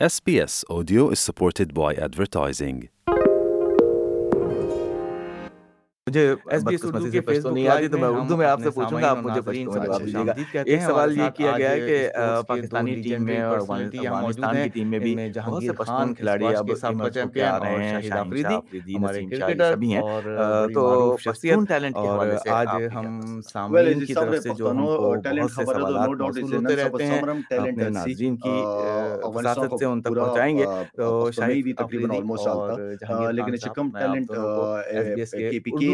SBS 0.00 0.64
Audio 0.68 1.08
is 1.10 1.20
supported 1.20 1.72
by 1.72 1.94
advertising. 1.94 2.88
مجھے 6.06 6.22
S 6.46 6.62
B 6.64 6.74
S 6.74 6.84
Urdu 6.84 7.10
کے 7.10 7.20
face 7.22 7.44
بک 7.44 7.56
live 7.58 7.90
تو 7.90 7.98
میں 7.98 8.08
اردو 8.10 8.36
میں 8.36 8.46
آپ 8.46 8.60
سے 8.62 8.70
پوچھوں 8.70 9.00
گا 9.02 9.08
آپ 9.10 9.18
مجھے 9.18 9.40
پشتو 9.40 9.70
میں 9.72 9.84
جواب 9.84 10.00
دیجیے 10.00 10.24
گا 10.24 10.32
ایک 10.64 10.82
سوال 10.82 11.16
یہ 11.16 11.28
کیا 11.36 11.52
گیا 11.58 11.70
ہے 11.70 11.78
کہ 11.80 12.08
پاکستانی 12.48 12.94
ٹیم 13.02 13.24
میں 13.24 13.40
اور 13.40 13.56
افغانستان 13.58 14.56
کی 14.56 14.68
ٹیم 14.70 14.90
میں 14.90 14.98
بھی 14.98 15.14
بہت 15.36 15.62
سے 15.62 15.72
پشتون 15.72 16.12
کھلاڑی 16.14 16.54
اب 16.56 16.70
سامنا 16.80 17.08
چمپے 17.10 17.42
آ 17.42 17.56
رہے 17.58 17.84
ہیں 17.84 18.00
شاہ 18.00 18.18
افریدی 18.18 18.96
ہمارے 18.96 19.24
کرکٹر 19.30 19.76
بھی 19.76 19.92
ہیں۔ 19.94 20.02
تو 20.74 20.84
پشتون 21.24 21.64
ٹیلنٹ 21.64 21.94
کے 21.94 22.06
حوالے 22.08 22.36
سے 22.38 22.50
آج 22.50 22.68
ہم 22.94 23.40
سامعین 23.44 24.04
کی 24.04 24.14
طرف 24.14 24.42
سے 24.42 24.50
جو 24.58 24.70
ہم 24.70 24.84
کو 24.86 25.14
بہت 25.14 25.50
سے 25.50 25.64
سوالات 25.64 26.08
موصول 26.10 26.52
ہوتے 26.54 26.76
رہتے 26.76 27.06
ہیں 27.06 27.20
اپنے 27.20 27.88
ناظرین 27.88 28.36
کی 28.36 28.54
وساطت 29.34 29.78
سے 29.78 29.84
ان 29.84 30.02
تک 30.02 30.10
پہنچائیں 30.10 30.56
گے 30.58 30.64
تو 30.96 31.30
شاہد 31.32 31.72
افریدی 31.78 32.18
اور 32.48 32.68
جہانگیر 33.00 33.42
خان 33.42 33.56
صاحب 33.56 33.86
میں 33.86 34.02
آپ 34.04 34.26
کو 34.28 34.72
ایس 34.74 35.06
بی 35.06 35.20
ایس 35.20 35.30
کے 35.32 35.48
اردو 35.48 35.93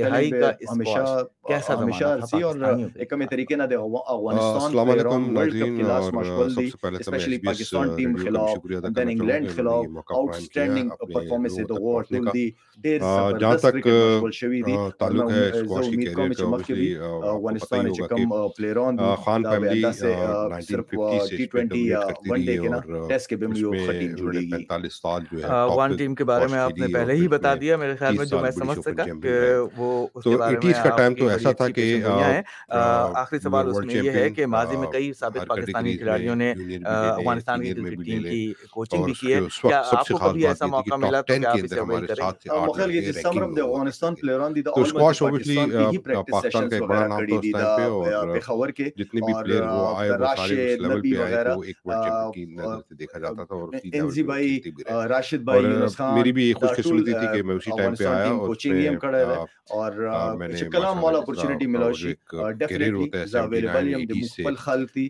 کا 0.31 0.51
کیسا 1.47 1.75
طریقے 3.27 3.55
نہ 3.55 3.63
دے 3.63 3.75
افغانستان 3.75 4.87
پہ 4.87 5.03
پاکستان 7.43 7.95
ٹیم 7.95 8.17
خلاف 8.17 8.57
دین 8.95 9.09
انگلینڈ 9.09 9.49
خلاف 9.55 9.85
آؤٹ 10.09 10.37
سٹینڈنگ 10.37 10.89
پرفارمنس 11.03 11.59
ٹیم 12.09 12.29
دی 12.33 12.51
دیر 12.79 12.99
تعلق 14.99 15.31
ہے 15.31 15.51
اسکواش 15.51 15.87
کی 15.87 16.05
کیریئر 16.63 17.01
کا 17.01 17.29
افغانستان 17.29 17.93
کے 17.93 18.07
کم 18.09 18.29
player 18.57 18.77
Khan 19.25 19.45
family 19.45 19.81
T 21.31 21.47
20 21.47 21.91
one 22.27 22.41
day 22.41 22.57
کے 22.57 22.67
نا 22.67 22.79
ٹیسٹ 23.09 23.29
کے 23.29 23.35
گی 23.35 24.65
45 24.65 24.93
سال 24.93 25.21
جو 25.31 25.37
ہے 25.39 25.47
ون 25.71 25.95
ٹیم 25.97 26.15
کے 26.15 26.23
بارے 26.25 26.45
میں 26.51 26.59
آپ 26.59 26.77
نے 26.77 26.87
پہلے 26.93 27.13
ہی 27.13 27.27
بتا 27.29 27.53
دیا 27.55 27.77
میرے 27.77 27.95
خیال 27.95 28.17
میں 28.17 28.25
جو 28.25 28.39
میں 28.39 28.53
سمجھ 28.53 28.79
سکا 28.79 29.03
کہ 29.23 29.33
وہ 29.77 29.90
تو 30.23 30.37
کا 30.37 30.95
ٹائم 30.97 31.15
تو 31.15 31.27
ایسا 31.27 31.51
تھا 31.51 31.67
کہ 31.69 31.85
آخری 32.69 33.39
سوال 33.39 33.69
اس 33.69 33.79
میں 33.79 33.95
یہ 33.95 34.11
ہے 34.11 34.29
کہ 34.29 34.45
ماضی 34.45 34.77
میں 34.77 34.87
کئی 34.87 35.11
ثابت 35.13 35.47
پاکستانی 35.47 35.97
کھلاڑیوں 35.97 36.35
نے 36.35 36.51
افغانستان 36.85 37.63
کی 37.63 37.73
کرکٹ 37.73 38.05
ٹیم 38.05 38.23
کی 38.23 38.41
کوچنگ 38.71 39.03
بھی 39.03 39.13
کی 39.13 39.33
ہے۔ 39.33 39.39
کیا 39.61 39.81
آپ 39.87 40.07
کو 40.07 40.17
کبھی 40.19 40.47
ایسا 40.47 40.65
موقع 40.67 40.95
ملا 40.95 41.21
تو 41.21 41.33
کیا 41.33 41.51
اوبیسلی 45.21 45.97
پاکستان 46.25 46.69
کا 46.69 46.75
ایک 46.75 46.83
بڑا 46.83 47.07
نام 47.07 47.25
تھا 47.25 47.35
اس 47.35 47.51
ٹائم 47.51 48.03
پہ 48.33 48.51
اور 48.51 48.69
جتنے 48.97 49.21
بھی 49.21 49.33
پلیئر 49.43 49.61
وہ 49.61 49.87
آئے 49.95 50.11
وہ 50.11 50.25
سارے 50.37 50.65
اس 50.65 50.79
لیول 50.79 51.01
پہ 51.03 51.21
آئے 51.23 51.43
تو 51.45 51.59
ایک 51.61 51.77
ورلڈ 51.85 52.03
چیمپئن 52.03 52.31
کی 52.31 52.45
نظر 52.53 52.79
سے 52.79 52.95
دیکھا 52.95 53.19
جاتا 53.19 53.43
تھا 53.43 53.55
اور 53.55 53.67
اسی 54.03 54.23
بھائی 54.23 54.59
راشد 55.09 55.43
بھائی 55.43 55.63
یونس 55.63 55.95
خان 55.97 56.15
میری 56.15 56.31
بھی 56.31 56.43
یہ 56.43 56.53
خوش 56.53 56.69
قسمتی 56.77 57.11
تھی 57.11 57.27
کہ 57.27 57.43
میں 57.43 57.55
اسی 57.55 57.71
ٹائم 57.77 57.95
پہ 57.95 58.05
آیا 58.05 59.43
اور 59.69 59.80
اور 59.81 59.99
اٹس 60.07 60.63
کلام 60.77 61.03
والا 61.03 61.19
اپورچونٹی 61.25 61.67
ملا 61.75 61.89
اور 62.41 62.51
ڈیفینیٹلی 62.63 63.21
از 63.21 63.35
اویلیبل 63.43 63.91
یم 63.93 64.05
د 64.11 64.21
مخبل 64.23 64.59
خلطی 64.65 65.07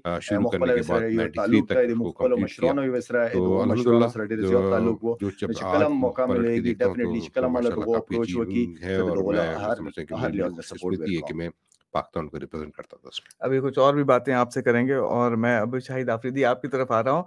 مخبل 0.48 0.76
سره 0.92 1.12
یو 1.16 1.28
تعلق 1.40 1.72
دی 1.72 1.88
د 1.94 1.98
مخبل 2.04 2.38
مشرانو 2.44 2.86
وسره 2.98 3.26
د 3.34 3.74
مشرانو 3.74 4.12
سره 4.18 4.30
ډیر 4.34 4.46
زیات 4.46 4.70
تعلق 4.76 5.04
وو 5.10 5.18
چې 5.24 5.64
کلام 5.64 6.00
موقع 6.06 6.30
ملېږي 6.34 6.78
ډیفینیټلی 6.84 7.22
چې 7.26 7.30
کلام 7.40 7.60
والا 7.60 7.76
کو 7.80 7.98
اپروچ 8.04 8.36
وکي 8.44 8.66
د 8.86 9.12
غلا 9.26 9.50
هر 9.66 9.84
هر 10.24 10.30
لیول 10.38 10.58
سپورټ 10.70 11.06
دی 11.06 11.22
کې 11.28 11.52
پاکستان 11.92 12.30
کو 12.30 12.40
ریپرزینٹ 12.40 12.74
کرتا 12.74 12.98
تھا 12.98 13.08
اس 13.08 13.20
میں 13.24 13.36
ابھی 13.40 13.60
کچھ 13.60 13.80
اور 13.80 13.94
بھی 13.94 14.04
باتیں 14.04 14.34
آپ 14.34 14.52
سے 14.52 14.62
کریں 14.62 14.88
گے 14.88 14.94
اور 14.94 15.32
میں 15.32 15.58
ابھی 15.60 15.80
شاہد 15.80 16.10
آفریدی 16.10 16.46
آپ 16.46 16.62
کی 16.62 16.68
طرف 16.68 16.92
آ 16.92 17.04
رہا 17.04 17.12
ہوں۔ 17.12 17.24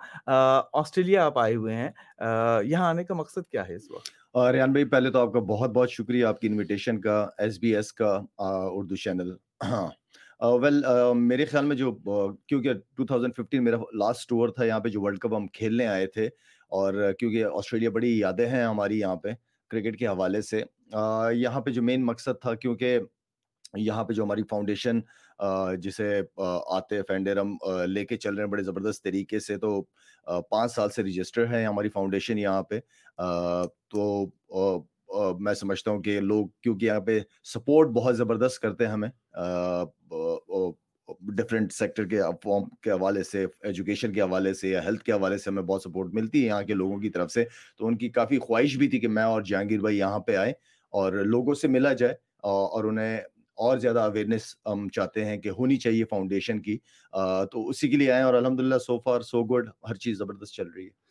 آسٹریلیا 0.73 1.27
آپ 1.27 1.39
آئے 1.39 1.55
ہوئے 1.55 1.75
ہیں۔ 1.75 1.91
یہاں 2.65 2.89
آنے 2.89 3.05
کا 3.05 3.15
مقصد 3.15 3.51
کیا 3.51 3.69
ہے 3.69 3.75
اس 3.75 3.91
وقت؟ 3.91 4.37
ریان 4.53 4.73
بھائی 4.73 4.85
پہلے 4.85 5.11
تو 5.11 5.19
آپ 5.19 5.33
کا 5.33 5.39
بہت 5.39 5.71
بہت 5.71 5.91
شکریہ 5.91 6.25
آپ 6.25 6.41
کی 6.41 6.49
انویٹیشن 6.49 7.01
کا 7.01 7.29
ایس 7.39 7.59
بی 7.59 7.77
ایس 7.77 7.93
کا 7.93 8.21
اردو 8.39 8.97
چینل 8.97 9.33
ہاں۔ 9.65 9.89
ویل 10.41 10.85
میرے 11.15 11.45
خیال 11.45 11.65
میں 11.65 11.77
جو 11.77 11.93
کیونکہ 12.47 12.73
2015 12.99 13.61
میرا 13.61 13.77
لاسٹ 13.77 14.29
ٹور 14.29 14.49
تھا 14.49 14.65
یہاں 14.65 14.81
پہ 14.81 14.89
جو 14.89 15.01
ورلڈ 15.01 15.19
کپ 15.19 15.35
ہم 15.35 15.47
کھیلنے 15.47 15.87
آئے 15.87 16.07
تھے 16.07 16.27
اور 16.69 17.13
کیونکہ 17.19 17.45
آسٹریلیا 17.45 17.91
بڑی 17.91 18.19
یادیں 18.19 18.47
ہیں 18.47 18.65
ہماری 18.65 18.99
یہاں 18.99 19.17
پہ 19.17 19.29
کرکٹ 19.71 19.99
کے 19.99 20.07
حوالے 20.07 20.43
سے۔ 20.43 20.63
یہاں 21.33 21.61
پہ 21.61 21.71
جو 21.71 21.83
مین 21.83 22.05
مقصد 22.07 22.41
تھا 22.41 22.55
کیونکہ 22.55 22.99
یہاں 23.77 24.05
پہ 24.05 24.13
جو 24.13 24.23
ہماری 24.25 24.43
فاؤنڈیشن 24.51 25.01
جسے 25.83 26.21
آتے 26.67 27.01
فینڈیرم 27.09 27.55
لے 27.87 28.05
کے 28.07 28.17
چل 28.17 28.35
رہے 28.35 28.45
ہیں، 28.45 28.51
بڑے 28.51 28.63
زبردست 28.63 29.05
طریقے 29.05 29.39
سے 29.41 29.57
تو 29.59 29.81
پانچ 30.51 30.75
سال 30.75 30.91
سے 30.91 31.03
رجسٹر 31.03 31.47
ہے 31.53 31.65
ہماری 31.65 31.89
فاؤنڈیشن 31.89 32.39
یہاں 32.39 32.63
پہ۔ 32.63 32.81
تو 33.91 34.27
میں 35.41 35.55
سمجھتا 35.55 35.91
ہوں 35.91 36.03
کہ 36.03 36.21
لوگ، 36.21 36.47
کیونکہ 36.63 36.87
یہاں 36.87 37.01
پہ 37.01 37.19
سپورٹ 37.45 37.89
بہت 37.89 38.17
زبردست 38.17 38.61
کرتے 38.61 38.87
ہیں 38.87 38.93
ہمیں 38.93 39.09
ڈفرینٹ 41.37 41.73
سیکٹر 41.73 42.05
کے 42.09 42.21
فارم 42.43 42.69
کے 42.83 42.91
حوالے 42.91 43.23
سے 43.23 43.45
ایجوکیشن 43.63 44.13
کے 44.13 44.21
حوالے 44.21 44.53
سے 44.55 44.69
یا 44.69 44.85
ہیلتھ 44.85 45.05
کے 45.05 45.13
حوالے 45.13 45.39
سے 45.39 45.51
ہمیں 45.51 45.63
بہت 45.63 45.83
سپورٹ 45.83 46.15
ملتی 46.15 46.43
ہے 46.43 46.47
یہاں 46.47 46.63
کے 46.63 46.75
لوگوں 46.75 46.99
کی 46.99 47.09
طرف 47.09 47.33
سے۔ 47.33 47.45
تو 47.79 47.87
ان 47.87 47.97
کی 47.99 48.09
کافی 48.09 48.39
خواہش 48.39 48.77
بھی 48.79 48.89
تھی 48.89 49.01
کہ 49.01 49.09
میں 49.09 49.23
اور 49.23 49.43
جہانگیر 49.43 49.81
بھائی 49.81 49.99
یہاں 49.99 50.19
پہ 50.19 50.37
آئیں 50.37 50.53
اور 50.93 51.13
لوگوں 51.13 51.55
سے 51.55 51.69
ملا 51.69 51.93
جائے 51.93 52.15
اور 52.43 52.85
انہیں 52.85 53.21
اور 53.55 53.79
زیادہ 53.79 54.01
اویئرنیس 54.01 54.55
ہم 54.67 54.89
چاہتے 54.89 55.25
ہیں 55.25 55.39
کہ 55.39 55.49
ہونی 55.49 55.77
چاہیے 55.77 56.05
فاؤنڈیشن 56.05 56.63
کی۔ 56.63 56.79
تو 57.53 57.69
اسی 57.69 57.89
کے 57.89 57.97
لیے 57.97 58.13
آئے 58.13 58.23
اور 58.23 58.35
الحمد 58.35 58.61
للہ 58.61 58.79
سو 58.79 58.99
فار 58.99 59.21
سو 59.21 59.45
گڈ 59.45 59.69
ہر 59.89 59.95
چیز 59.95 60.19
زبردست 60.19 60.55
چل 60.55 60.69
رہی 60.77 60.87
ہے۔ 60.87 61.05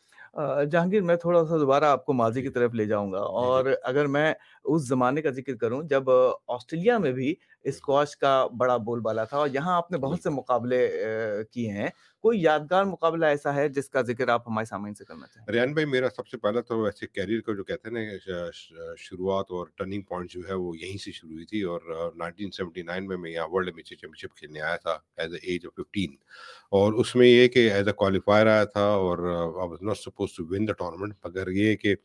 جہانگیر 0.72 1.02
میں 1.02 1.16
تھوڑا 1.16 1.46
سا 1.46 1.58
دوبارہ 1.58 1.84
آپ 1.84 2.06
کو 2.06 2.14
ماضی 2.14 2.42
کی 2.42 2.50
طرف 2.50 2.74
لے 2.74 2.86
جاؤں 2.86 3.12
گا۔ 3.12 3.18
جی، 3.18 3.24
جی۔ 3.24 3.30
اور 3.36 3.66
اگر 3.84 4.08
میں 4.08 4.34
اس 4.66 4.88
زمانے 4.88 5.22
کا 5.22 5.30
ذکر 5.30 5.56
کروں 5.56 5.82
جب 5.84 6.10
آسٹریلیا 6.10 6.98
میں 6.98 7.12
بھی 7.12 7.28
جی۔ 7.28 7.36
اسکواش 7.66 8.16
کا 8.18 8.46
بڑا 8.58 8.78
بول 8.80 9.00
بالا 9.00 9.24
تھا 9.24 9.38
اور 9.38 9.48
یہاں 9.50 9.76
آپ 9.76 9.92
نے 9.92 9.98
بہت 9.98 10.18
جی۔ 10.18 10.22
سے 10.22 10.30
مقابلے 10.30 10.88
کیے 11.52 11.72
ہیں 11.72 11.88
کوئی 12.24 12.42
یادگار 12.42 12.84
مقابلہ 12.86 13.26
ایسا 13.26 13.54
ہے 13.56 13.68
جس 13.70 13.90
کا 13.90 14.02
ذکر 14.02 14.28
آپ 14.28 14.48
ہمارے 14.48 14.66
سامعین 14.66 14.94
سے 14.94 15.06
کرنا 15.06 15.28
چاہیں؟ 15.28 15.52
ریان 15.54 15.74
بھائی 15.74 15.88
میرا 15.88 16.10
سب 16.16 16.28
سے 16.28 16.38
پہلا 16.38 16.62
تو 16.62 16.78
ویسے 16.80 17.08
کیریئر 17.08 17.42
کا 17.42 17.54
جو 17.54 17.64
کہتے 17.64 17.90
ہیں 17.90 18.18
شروعات 18.98 19.52
اور 19.52 19.68
ٹرننگ 19.76 20.02
پوائنٹ 20.02 20.32
جو 20.32 20.42
ہے 20.50 20.54
وہ 20.56 20.78
یہیں 20.78 20.98
سے 20.98 21.12
شروع 21.12 21.34
ہوئی 21.34 21.46
تھی 21.46 21.62
اور 21.64 21.82
1979 22.18 23.08
میں 23.08 23.18
میں 23.18 23.32
یہاں 23.32 23.48
ورلڈ 23.52 23.70
امیچر 23.70 23.96
چیمپئن 23.96 24.20
شپ 24.20 24.38
کھیلنے 24.38 24.62
آیا 24.62 24.76
تھا 24.78 24.98
as 25.18 25.34
a 25.34 25.40
age 25.44 25.66
of 25.66 25.74
fifteen 25.74 26.16
اور 26.72 26.94
اس 26.94 27.16
میں 27.16 27.28
یہ 27.28 27.48
کہ 27.48 27.70
ایز 27.72 27.88
اے 27.88 27.94
کوالیفائر 27.96 28.48
آیا 28.48 28.64
تھا 28.68 28.86
اور 29.00 29.26
I 29.30 29.68
was 29.70 29.82
not 29.82 29.98
suppose 29.98 30.36
to 30.36 30.46
win 30.50 30.68
the 30.68 30.74
tournament 30.76 31.16
مگر 31.26 31.52
یہ 31.54 31.76
کہ 31.76 31.96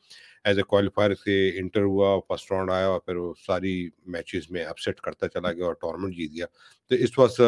ایز 0.49 0.59
اے 0.59 0.63
کوالیفائر 0.63 1.15
سے 1.15 1.49
انٹر 1.59 1.83
ہوا 1.83 2.19
فرسٹ 2.29 2.53
راؤنڈ 2.53 2.71
آیا 2.71 2.87
اور 2.87 3.01
پھر 3.01 3.17
وہ 3.17 3.33
ساری 3.47 3.89
میچز 4.07 4.51
میں 4.51 4.65
اپ 4.65 4.79
سیٹ 4.79 5.01
کرتا 5.01 5.29
چلا 5.29 5.53
گیا 5.53 5.65
اور 5.65 5.75
ٹورنامنٹ 5.75 6.15
جیت 6.17 6.31
گیا۔ 6.33 6.47
تو 6.89 6.95
اس 6.95 7.19
واس 7.19 7.41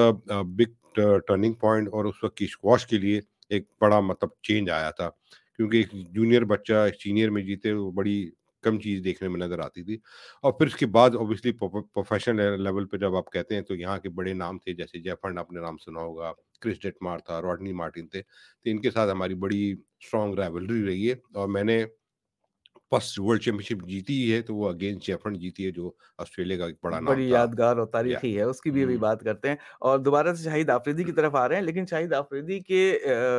بگ 0.47 0.99
ٹرننگ 1.27 1.53
پوائنٹ 1.53 1.89
اور 1.93 2.05
اس 2.05 2.25
وقت 2.25 2.37
کی 2.37 2.45
اسکواش 2.45 2.87
کے 2.87 2.99
لیے 2.99 3.21
ایک 3.49 3.65
بڑا 3.81 4.01
مطلب 4.01 4.29
چینج 4.43 4.71
آیا 4.71 4.91
تھا۔ 4.91 5.11
کیونکہ 5.57 5.77
ایک 5.77 5.93
جونیئر 6.13 6.45
بچہ 6.45 6.87
سینئر 7.03 7.31
میں 7.31 7.43
جیتے 7.43 7.73
وہ 7.73 7.91
بڑی 7.91 8.31
کم 8.63 8.81
چیز 8.81 9.05
دیکھنے 9.05 9.29
میں 9.29 9.41
نظر 9.41 9.59
آتی 9.59 9.83
تھی۔ 9.83 9.99
اور 10.43 10.53
پھر 10.53 10.67
اس 10.67 10.77
کے 10.77 10.87
بعد 10.87 11.11
اوبیسلی 11.15 11.53
پروفیشنل 11.53 12.63
لیول 12.65 12.87
پہ 12.87 12.97
جب 12.97 13.17
آپ 13.17 13.33
کہتے 13.33 13.55
ہیں 13.55 13.63
تو 13.63 13.75
یہاں 13.75 13.99
کے 13.99 14.09
بڑے 14.09 14.33
نام 14.33 14.59
تھے 14.59 14.73
جیسے 14.73 14.99
جیفرن 14.99 15.39
آپ 15.39 15.53
نے 15.53 15.61
نام 15.61 15.77
سنا 15.77 16.01
ہوگا، 16.01 16.33
کرس 16.61 16.81
ڈیٹ 16.83 16.97
مار 17.01 17.19
تھا 17.19 17.43
راڈنی 17.43 17.73
مارٹن 17.73 18.09
تھے۔ 18.09 18.23
تو 18.65 18.71
ان 18.71 18.81
کے 18.81 18.91
ساتھ 18.91 19.11
ہماری 19.11 19.35
بڑی 19.35 19.73
اسٹرانگ 20.01 20.35
رائولری 20.35 20.87
رہی 20.87 21.09
ہے۔ 21.09 21.15
اور 21.35 21.49
میں 21.49 21.65
نے 21.65 21.85
فرسٹ 22.93 23.19
ورلڈ 23.21 23.43
چیمپئن 23.43 23.65
شپ 23.65 23.87
جیتی 23.89 24.33
ہے 24.33 24.41
تو 24.43 24.55
وہ 24.55 24.69
اگین 24.69 24.99
جیفرن 25.03 25.35
جیتی 25.39 25.67
ہے 25.67 25.71
جو 25.71 25.91
آسٹریلیا 26.19 26.59
کا 26.59 26.65
ایک 26.65 26.77
بڑا 26.83 26.97
نام 26.97 27.05
بڑی 27.05 27.29
یادگار 27.29 27.77
اور 27.77 27.87
تاریخی 27.87 28.37
ہے 28.37 28.43
اس 28.43 28.61
کی 28.61 28.71
بھی 28.71 28.83
ابھی 28.83 28.97
بات 28.97 29.21
کرتے 29.21 29.49
ہیں 29.49 29.57
اور 29.81 29.99
دوبارہ 29.99 30.35
سے 30.35 30.43
شاہد 30.45 30.71
آفریدی 30.71 31.05
کی 31.05 31.13
طرف 31.13 31.35
آ 31.35 31.47
رہے 31.49 31.57
ہیں 31.57 31.63
لیکن 31.63 31.87
شاہد 31.87 32.13
آفریدی 32.13 32.59
کے 32.61 32.83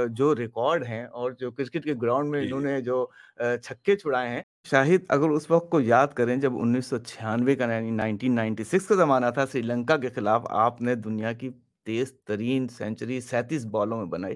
جو 0.10 0.36
ریکارڈ 0.36 0.86
ہیں 0.88 1.04
اور 1.06 1.32
جو 1.32 1.52
کرکٹ 1.52 1.84
کے 1.84 1.94
گراؤنڈ 2.02 2.30
میں 2.30 2.42
انہوں 2.42 2.62
نے 2.62 2.80
جو 2.82 3.06
چھکے 3.40 3.96
چھڑائے 3.96 4.30
ہیں 4.30 4.42
شاہد 4.70 5.06
اگر 5.10 5.30
اس 5.30 5.50
وقت 5.52 5.70
کو 5.72 5.82
یاد 5.82 6.08
کریں 6.08 6.36
جب 6.36 6.58
انیس 6.58 6.86
سو 6.86 6.98
چھیانوے 6.98 7.56
کا 7.56 7.66
نائنٹین 7.66 8.36
نائنٹی 8.36 8.64
سکس 8.64 8.88
کا 8.88 8.96
زمانہ 8.96 9.26
تھا 9.34 9.46
سری 9.46 9.62
لنکا 9.62 9.98
کے 9.98 10.10
خلاف 10.10 10.46
آپ 10.60 10.82
نے 10.82 10.96
دنیا 10.96 11.34
کی 11.34 11.50
تیز 11.86 12.14
ترین 12.24 12.68
سینچری 12.68 13.20
سینتیس 13.22 13.66
بالوں 13.66 13.98
میں 13.98 14.06
بنائی 14.06 14.36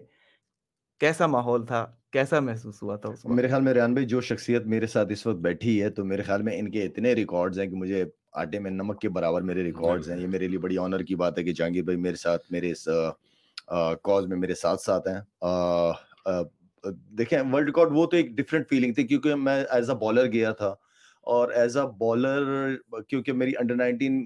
کیسا 0.99 1.27
ماحول 1.27 1.65
تھا؟ 1.65 1.85
کیسا 2.11 2.39
محسوس 2.39 2.83
ہوا 2.83 2.95
تھا 2.95 3.09
میرے 3.23 3.47
خیال 3.47 3.61
میں 3.61 3.73
ریان 3.73 3.93
بھائی 3.93 4.05
جو 4.07 4.21
شخصیت 4.21 4.65
میرے 4.65 4.87
ساتھ 4.87 5.11
اس 5.11 5.25
وقت 5.25 5.37
بیٹھی 5.37 5.81
ہے 5.83 5.89
تو 5.89 6.05
میرے 6.05 6.21
خیال 6.21 6.41
میں 6.41 6.59
ان 6.59 6.71
کے 6.71 6.83
اتنے 6.83 7.13
ریکارڈز 7.13 7.59
ہیں 7.59 7.67
کہ 7.67 7.75
مجھے 7.75 8.05
آٹے 8.31 8.59
میں 8.59 8.71
نمک 8.71 9.01
کے 9.01 9.09
برابر 9.09 9.41
میرے 9.41 9.59
جی، 9.59 9.65
ریکارڈز 9.65 10.09
ہیں۔ 10.09 10.17
یہ 10.17 10.21
جی۔ 10.21 10.27
میرے 10.27 10.47
لیے 10.47 10.59
بڑی 10.59 10.77
آنر 10.77 10.99
کی 10.99 11.15
بات 11.15 11.37
ہے 11.37 11.43
کہ 11.43 11.53
جہانگیر 11.53 11.83
بھائی 11.83 11.97
میرے 11.97 12.15
ساتھ 12.15 12.51
میرے 12.51 12.71
اس 12.71 12.87
کاز 14.03 14.27
میں 14.27 14.37
میرے 14.37 14.55
ساتھ 14.55 14.81
ساتھ 14.81 15.07
ہیں۔ 15.07 15.19
دیکھیں 17.17 17.39
ورلڈ 17.51 17.65
ریکارڈ 17.65 17.89
وہ 17.91 18.05
تو 18.05 18.17
ایک 18.17 18.31
ڈفرینٹ 18.31 18.69
فیلنگ 18.69 18.93
تھی 18.93 19.03
کیونکہ 19.03 19.35
میں 19.35 19.63
ایز 19.69 19.89
اے 19.89 19.95
بالر 19.95 20.25
گیا 20.25 20.51
تھا۔ 20.51 20.73
اور 21.27 21.49
ایز 21.49 21.77
اے 21.77 21.83
بالر 21.97 22.75
کیونکہ 23.09 23.33
میری 23.33 23.51
انڈر 23.59 23.75
نائنٹین 23.75 24.25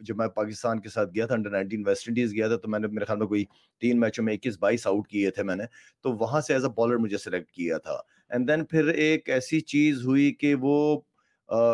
جب 0.00 0.16
میں 0.16 0.28
پاکستان 0.28 0.80
کے 0.80 0.88
ساتھ 0.88 1.10
گیا 1.14 1.26
تھا 1.26 1.34
انڈر 1.34 1.50
نائنٹین 1.50 1.82
ویسٹ 1.86 2.08
انڈیز 2.08 2.32
گیا 2.34 2.48
تھا 2.48 2.56
تو 2.56 2.68
میں 2.68 2.78
نے 2.78 2.86
میرے 2.86 3.04
خیال 3.04 3.18
میں 3.18 3.26
کوئی 3.26 3.44
تین 3.82 4.00
میچوں 4.00 4.24
میں 4.24 4.34
اکیس 4.34 4.58
بائیس 4.60 4.86
آؤٹ 4.86 5.08
کیے 5.08 5.30
تھے 5.30 5.42
میں 5.42 5.56
نے 5.56 5.64
تو 6.04 6.12
وہاں 6.12 6.40
سے 6.40 6.52
ایز 6.52 6.64
اے 6.64 6.70
بالر 6.76 6.96
مجھے 6.96 7.18
سلیکٹ 7.18 7.50
کیا 7.50 7.78
تھا۔ 7.78 7.98
اینڈ 8.30 8.48
دین 8.48 8.64
پھر 8.64 8.88
ایک 8.88 9.28
ایسی 9.30 9.60
چیز 9.62 10.04
ہوئی 10.06 10.32
کہ 10.32 10.54
وہ 10.60 10.76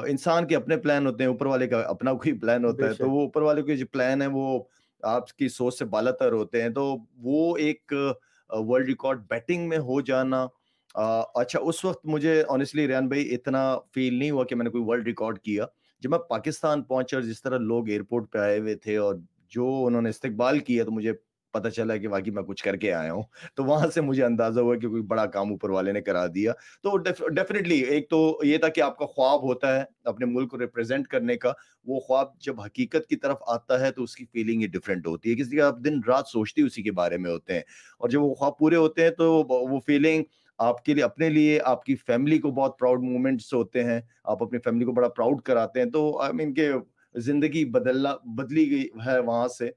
انسان 0.08 0.46
کے 0.46 0.56
اپنے 0.56 0.76
پلان 0.76 1.06
ہوتے 1.06 1.25
ہیں 1.25 1.31
اوپر 1.31 1.46
والے 1.46 1.67
کا 1.69 1.81
اپنا 1.81 2.12
کوئی 2.12 2.32
پلان 2.38 2.64
ہوتا 2.64 2.88
ہے 2.88 2.94
تو 2.94 3.11
وہ 3.11 3.20
اوپر 3.20 3.43
والے 3.43 3.62
کے 3.62 3.76
جو 3.76 3.87
پلان 3.93 4.22
ہے 4.22 4.26
وہ 4.32 4.62
آپ 5.02 5.28
کی 5.32 5.49
سوچ 5.49 5.75
سے 5.75 5.84
بالاتر 5.84 6.32
ہوتے 6.32 6.62
ہیں۔ 6.62 6.69
تو 6.70 6.94
وہ 7.22 7.56
ایک 7.56 7.93
ورلڈ 8.50 8.87
ریکارڈ 8.88 9.22
بیٹنگ 9.31 9.69
میں 9.69 9.78
ہو 9.78 10.00
جانا 10.00 10.46
اچھا 10.95 11.59
اس 11.59 11.85
وقت 11.85 12.07
مجھے 12.07 12.43
آنیسٹلی 12.49 12.89
ریان 12.89 13.09
بھائی 13.09 13.35
اتنا 13.35 13.79
فیل 13.95 14.15
نہیں 14.15 14.31
ہوا 14.31 14.45
کہ 14.45 14.55
میں 14.55 14.65
نے 14.65 14.71
کوئی 14.71 14.85
ورلڈ 14.87 15.07
ریکارڈ 15.07 15.39
کیا۔ 15.39 15.67
جب 16.01 16.11
میں 16.11 16.19
پاکستان 16.19 16.83
پہنچا 16.83 17.17
اور 17.17 17.25
جس 17.25 17.43
طرح 17.43 17.59
لوگ 17.59 17.89
ایئرپورٹ 17.89 18.33
پہ 18.33 18.39
آئے 18.39 18.59
ہوئے 18.59 18.75
تھے 18.75 18.97
اور 18.97 19.15
جو 19.49 19.83
انہوں 19.87 20.03
نے 20.03 20.11
استقبال 20.11 20.59
کیا 20.59 20.85
تو 20.85 20.91
مجھے 20.93 21.13
پتہ 21.53 21.69
چلا 21.69 21.97
کہ 21.97 22.09
واقعی 22.09 22.31
میں 22.31 22.43
کچھ 22.43 22.65
کر 22.65 22.77
کے 22.77 22.93
آیا 22.93 23.13
ہوں۔ 23.13 23.23
تو 23.55 23.65
وہاں 23.65 23.89
سے 23.95 24.01
مجھے 24.01 24.25
اندازہ 24.25 24.61
ہوا 24.61 24.77
کہ 24.77 24.89
کوئی 24.89 25.03
بڑا 25.03 25.27
کام 25.27 25.51
اوپر 25.51 25.71
والے 25.71 25.93
نے 25.93 26.01
کرا 26.01 26.27
دیا۔ 26.27 26.53
تو 26.83 26.97
ڈیفینیٹلی 27.29 27.79
ایک 27.79 28.11
تو 28.11 28.41
یہ 28.43 28.59
تھا 28.59 28.69
کہ 28.69 28.81
آپ 28.81 28.99
کا 28.99 29.07
خواب 29.07 29.43
ہوتا 29.43 29.79
ہے 29.79 29.85
اپنے 30.05 30.27
ملک 30.27 30.51
کو 30.51 30.59
ریپرزینٹ 30.59 31.07
کرنے 31.07 31.37
کا۔ 31.37 31.53
وہ 31.85 32.01
خواب 32.01 32.41
جب 32.41 32.61
حقیقت 32.61 33.07
کی 33.09 33.17
طرف 33.17 33.37
آتا 33.47 33.81
ہے 33.81 33.91
تو 33.91 34.03
اس 34.03 34.17
کی 34.17 34.25
فیلنگ 34.33 34.61
ہی 34.63 34.67
ڈفرینٹ 34.67 35.07
ہوتی 35.07 35.31
ہے۔ 35.31 35.37
کسی 35.37 35.57
کا 35.57 35.67
آپ 35.67 35.77
دن 35.85 36.01
رات 36.07 36.29
سوچتے 36.29 36.63
اسی 36.63 36.83
کے 36.83 36.93
بارے 36.93 37.17
میں 37.17 37.31
ہوتے 37.31 37.53
ہیں۔ 37.53 37.63
اور 37.99 38.09
جب 38.09 38.23
وہ 38.23 38.35
خواب 38.35 38.59
پورے 38.59 38.77
ہوتے 38.77 39.03
ہیں 39.03 39.11
تو 39.11 39.43
وہ 39.49 39.81
فیلنگ 39.87 40.23
آپ 40.61 40.85
کے 40.85 40.95
لیے، 40.95 41.05
اپنے 41.05 41.29
لیے 41.29 41.59
آپ 41.65 41.85
کی 41.85 41.95
فیملی 42.07 42.39
کو 42.39 42.51
بہت 42.51 42.79
پراؤڈ 42.79 43.03
مومنٹس 43.03 43.53
ہوتے 43.55 43.85
ہیں، 43.85 44.01
آپ 44.25 44.43
اپنی 44.43 44.59
فیملی 44.65 44.85
کو 44.85 44.93
بڑا 44.93 45.09
پراؤڈ 45.09 45.43
کراتے 45.43 45.83
ہیں، 45.83 45.91
تو 45.91 46.19
آئی 46.23 46.33
مین 46.33 46.55
کہ 46.55 46.71
زندگی 47.15 47.65
بدلنا، 47.71 48.15
بدلی 48.37 48.71
گئی 48.71 48.87
ہے 49.07 49.19
وہاں 49.19 49.49
سے 49.49 49.71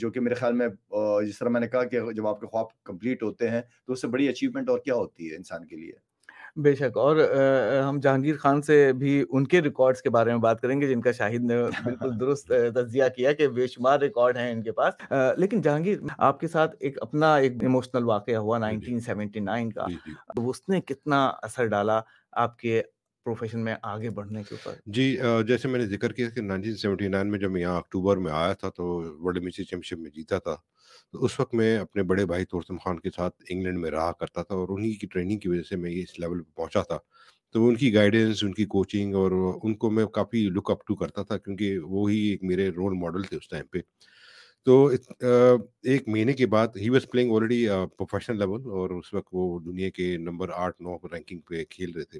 جو 0.00 0.10
کہ 0.10 0.20
میرے 0.20 0.34
خیال 0.34 0.52
میں 0.52 0.68
جس 1.26 1.38
طرح 1.38 1.48
میں 1.48 1.60
نے 1.60 1.68
کہا 1.68 1.84
کہ 1.84 2.00
جب 2.16 2.26
آپ 2.26 2.40
کے 2.40 2.46
خواب 2.46 2.66
کمپلیٹ 2.84 3.22
ہوتے 3.22 3.48
ہیں 3.50 3.60
تو 3.86 3.92
اس 3.92 4.00
سے 4.00 4.08
بڑی 4.08 4.28
اچیومنٹ 4.28 4.68
اور 4.70 4.78
کیا 4.78 4.94
ہوتی 4.94 5.30
ہے 5.30 5.36
انسان 5.36 5.66
کے 5.66 5.76
لیے؟ 5.76 5.92
بے 6.56 6.74
شک۔ 6.74 6.96
اور 6.96 7.16
ہم 7.88 7.98
جہانگیر 8.00 8.36
خان 8.36 8.62
سے 8.62 8.92
بھی 8.92 9.24
ان 9.30 9.46
کے 9.46 9.60
ریکارڈز 9.62 10.02
کے 10.02 10.10
بارے 10.10 10.30
میں 10.30 10.38
بات 10.38 10.60
کریں 10.60 10.80
گے 10.80 10.86
جن 10.86 11.00
کا 11.00 11.12
شاہد 11.12 11.44
نے 11.44 11.56
بالکل 11.84 12.10
درست 12.20 12.46
تجزیہ 12.74 13.04
کیا 13.16 13.32
کہ 13.32 13.48
بے 13.48 13.66
شمار 13.66 13.98
ریکارڈ 13.98 14.36
ہیں 14.36 14.50
ان 14.52 14.62
کے 14.62 14.72
پاس۔ 14.72 14.94
لیکن 15.36 15.60
جہانگیر 15.60 15.98
آپ 16.18 16.40
کے 16.40 16.48
ساتھ 16.48 16.76
ایک 16.80 16.98
اپنا 17.02 17.34
ایک 17.36 17.62
ایموشنل 17.62 18.04
واقعہ 18.04 18.36
ہوا 18.36 18.58
جی۔ 18.60 18.64
1979 18.68 19.70
کا۔ 19.70 19.86
جی، 19.88 19.96
جی۔ 20.06 20.12
اس 20.48 20.68
نے 20.68 20.80
کتنا 20.80 21.26
اثر 21.42 21.66
ڈالا 21.66 22.00
آپ 22.36 22.58
کے 22.58 22.82
پروفیشن 23.26 23.64
میں 23.64 23.74
آگے 23.84 24.10
بڑھنے 24.10 24.42
کے 24.42 24.54
اوپر۔ 24.54 24.74
جی 24.94 25.16
جیسے 25.48 25.68
میں 25.68 25.78
نے 25.78 25.86
ذکر 25.86 26.12
کیا 26.12 26.28
کہ 26.30 26.40
نائنٹین 26.40 26.76
سیونٹی 26.76 27.08
نائن 27.08 27.30
میں 27.30 27.38
جب 27.38 27.50
میں 27.50 27.60
یہاں 27.60 27.76
اکتوبر 27.76 28.16
میں 28.16 28.32
آیا 28.32 28.52
تھا 28.52 28.70
تو 28.76 28.84
ورلڈ 29.24 29.42
میسی 29.44 29.64
چیمپئن 29.64 29.88
شپ 29.88 30.00
میں 30.00 30.10
جیتا 30.10 30.38
تھا، 30.38 30.56
تو 31.12 31.24
اس 31.24 31.38
وقت 31.40 31.54
میں 31.54 31.76
اپنے 31.78 32.02
بڑے 32.02 32.26
بھائی 32.26 32.44
تورسم 32.44 32.76
خان 32.84 32.98
کے 33.00 33.10
ساتھ 33.16 33.42
انگلینڈ 33.50 33.78
میں 33.78 33.90
رہا 33.90 34.12
کرتا 34.20 34.42
تھا 34.42 34.54
اور 34.54 34.68
انہی 34.68 34.92
کی 34.94 35.06
ٹریننگ 35.06 35.38
کی 35.38 35.48
وجہ 35.48 35.62
سے 35.68 35.76
میں 35.76 35.90
یہ 35.90 36.02
اس 36.02 36.18
لیول 36.18 36.42
پہ 36.42 36.56
پہنچا 36.56 36.82
تھا۔ 36.82 36.98
تو 37.54 37.66
ان 37.68 37.74
کی 37.76 37.92
گائیڈنس 37.94 38.42
ان 38.44 38.52
کی 38.54 38.64
کوچنگ 38.66 39.14
اور 39.14 39.30
ان 39.62 39.74
کو 39.74 39.90
میں 39.90 40.06
کافی 40.14 40.48
لک 40.48 40.70
اپ 40.70 40.86
ٹو 40.86 40.94
کرتا 40.94 41.22
تھا 41.22 41.38
کیونکہ 41.38 41.78
وہی 41.80 42.18
ایک 42.20 42.42
میرے 42.44 42.68
رول 42.76 42.98
ماڈل 43.00 43.22
تھے 43.22 43.36
اس 43.36 43.48
ٹائم 43.48 43.66
پہ۔ 43.72 43.80
تو 44.66 44.86
ایک 44.86 46.08
مہینے 46.08 46.32
کے 46.32 46.46
بعد 46.46 46.76
ہی 46.76 46.88
was 46.90 47.06
playing 47.10 47.32
already 47.34 47.66
professional 47.98 48.38
level 48.38 48.62
اور 48.70 48.90
اس 48.90 49.12
وقت 49.14 49.28
وہ 49.32 49.58
دنیا 49.60 49.90
کے 49.96 50.16
نمبر 50.18 50.50
آٹھ، 50.54 50.82
نو 50.82 50.96
رینکنگ 51.12 51.40
پہ 51.48 51.64
کھیل 51.70 51.92
رہے 51.96 52.04
تھے۔ 52.04 52.18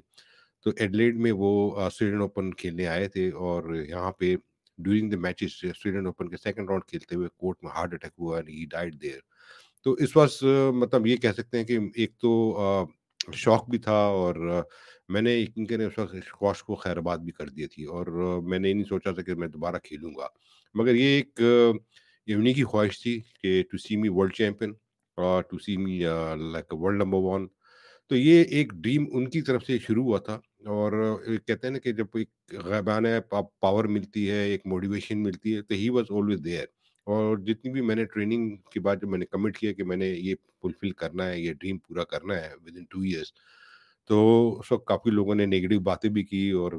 تو 0.65 0.71
ایڈلیڈ 0.77 1.17
میں 1.17 1.31
وہ 1.31 1.89
سویڈن 1.89 2.21
اوپن 2.21 2.53
کھیلنے 2.53 2.87
آئے 2.87 3.07
تھے 3.07 3.29
اور 3.29 3.75
یہاں 3.75 4.11
پہ 4.11 4.35
during 4.77 5.11
the 5.11 5.17
matches 5.17 5.51
Sweden 5.51 6.05
Open 6.05 6.29
کے 6.29 6.37
سیکنڈ 6.37 6.69
راؤنڈ 6.69 6.85
کھیلتے 6.85 7.15
ہوئے 7.15 7.27
کورٹ 7.37 7.57
میں 7.63 7.71
ہارٹ 7.75 7.93
اٹیک 7.93 8.11
ہوا 8.19 8.39
ہی 8.47 8.65
ڈائٹ 8.65 8.93
دیر 9.01 9.19
تو 9.83 9.93
اس 9.93 10.17
وقت 10.17 10.43
مطلب 10.73 11.07
یہ 11.07 11.17
کہہ 11.17 11.31
سکتے 11.37 11.57
ہیں 11.57 11.65
کہ 11.65 11.77
ایک 11.95 12.17
تو 12.17 12.85
شوق 13.33 13.69
بھی 13.69 13.77
تھا 13.77 13.91
اور 13.91 14.35
میں 15.09 15.21
نے 15.21 15.45
کیونکہ 15.45 15.73
اس 15.73 15.97
وقت 15.99 16.15
خواہش 16.31 16.63
کو 16.63 16.75
خیر 16.75 16.97
آباد 16.97 17.17
بھی 17.17 17.31
کر 17.31 17.49
دی 17.49 17.67
تھی 17.67 17.83
اور 17.83 18.07
میں 18.41 18.59
نے 18.59 18.73
نہیں 18.73 18.83
سوچا 18.83 19.11
تھا 19.11 19.21
کہ 19.21 19.35
میں 19.35 19.47
دوبارہ 19.47 19.75
کھیلوں 19.83 20.11
گا۔ 20.11 20.27
مگر 20.75 20.95
یہ 20.95 21.15
ایک 21.15 21.41
یونی 22.27 22.53
کی 22.53 22.63
خواہش 22.63 23.01
تھی 23.01 23.19
کہ 23.41 23.63
to 23.71 23.77
see 23.77 23.95
me 23.95 24.09
world 24.09 24.33
champion 24.33 24.73
اور 25.17 25.43
to 25.43 25.57
see 25.57 25.77
me 25.77 25.99
like 26.51 26.73
world 26.73 27.01
number 27.01 27.19
one 27.21 27.47
تو 28.11 28.15
یہ 28.15 28.43
ایک 28.49 28.73
ڈریم 28.73 29.05
ان 29.11 29.29
کی 29.29 29.41
طرف 29.41 29.65
سے 29.65 29.79
شروع 29.79 30.03
ہوا 30.03 30.19
تھا۔ 30.19 30.39
اور 30.67 30.91
کہتے 31.45 31.67
ہیں 31.67 31.71
نا 31.73 31.79
کہ 31.79 31.91
جب 31.91 32.09
کوئی 32.11 32.25
غیبانہ 32.65 33.07
پاور 33.29 33.85
ملتی 33.95 34.29
ہے، 34.29 34.43
ایک 34.49 34.65
موٹیویشن 34.65 35.23
ملتی 35.23 35.55
ہے، 35.55 35.61
تو 35.61 35.73
ہی 35.75 35.89
واز 35.89 36.11
آلویز 36.11 36.43
دیئر 36.45 36.65
اور 37.07 37.37
جتنی 37.37 37.71
بھی 37.71 37.81
میں 37.81 37.95
نے 37.95 38.05
ٹریننگ 38.05 38.55
کے 38.71 38.79
بعد 38.79 38.95
جب 39.01 39.09
میں 39.09 39.19
نے 39.19 39.25
کمٹ 39.25 39.57
کیا 39.57 39.71
کہ 39.73 39.83
میں 39.83 39.97
نے 39.97 40.07
یہ 40.07 40.35
فلفل 40.61 40.91
کرنا 41.01 41.27
ہے، 41.29 41.39
یہ 41.39 41.53
ڈریم 41.53 41.77
پورا 41.77 42.03
کرنا 42.03 42.35
ہے 42.41 42.49
ود 42.65 42.77
ان 42.77 42.85
ٹو 42.89 43.01
ایئرس 43.01 43.31
تو 44.09 44.17
اس 44.59 44.71
وقت 44.71 44.85
کافی 44.87 45.09
لوگوں 45.11 45.35
نے 45.35 45.45
نگیٹو 45.45 45.79
باتیں 45.83 46.09
بھی 46.09 46.23
کی 46.23 46.49
اور 46.51 46.71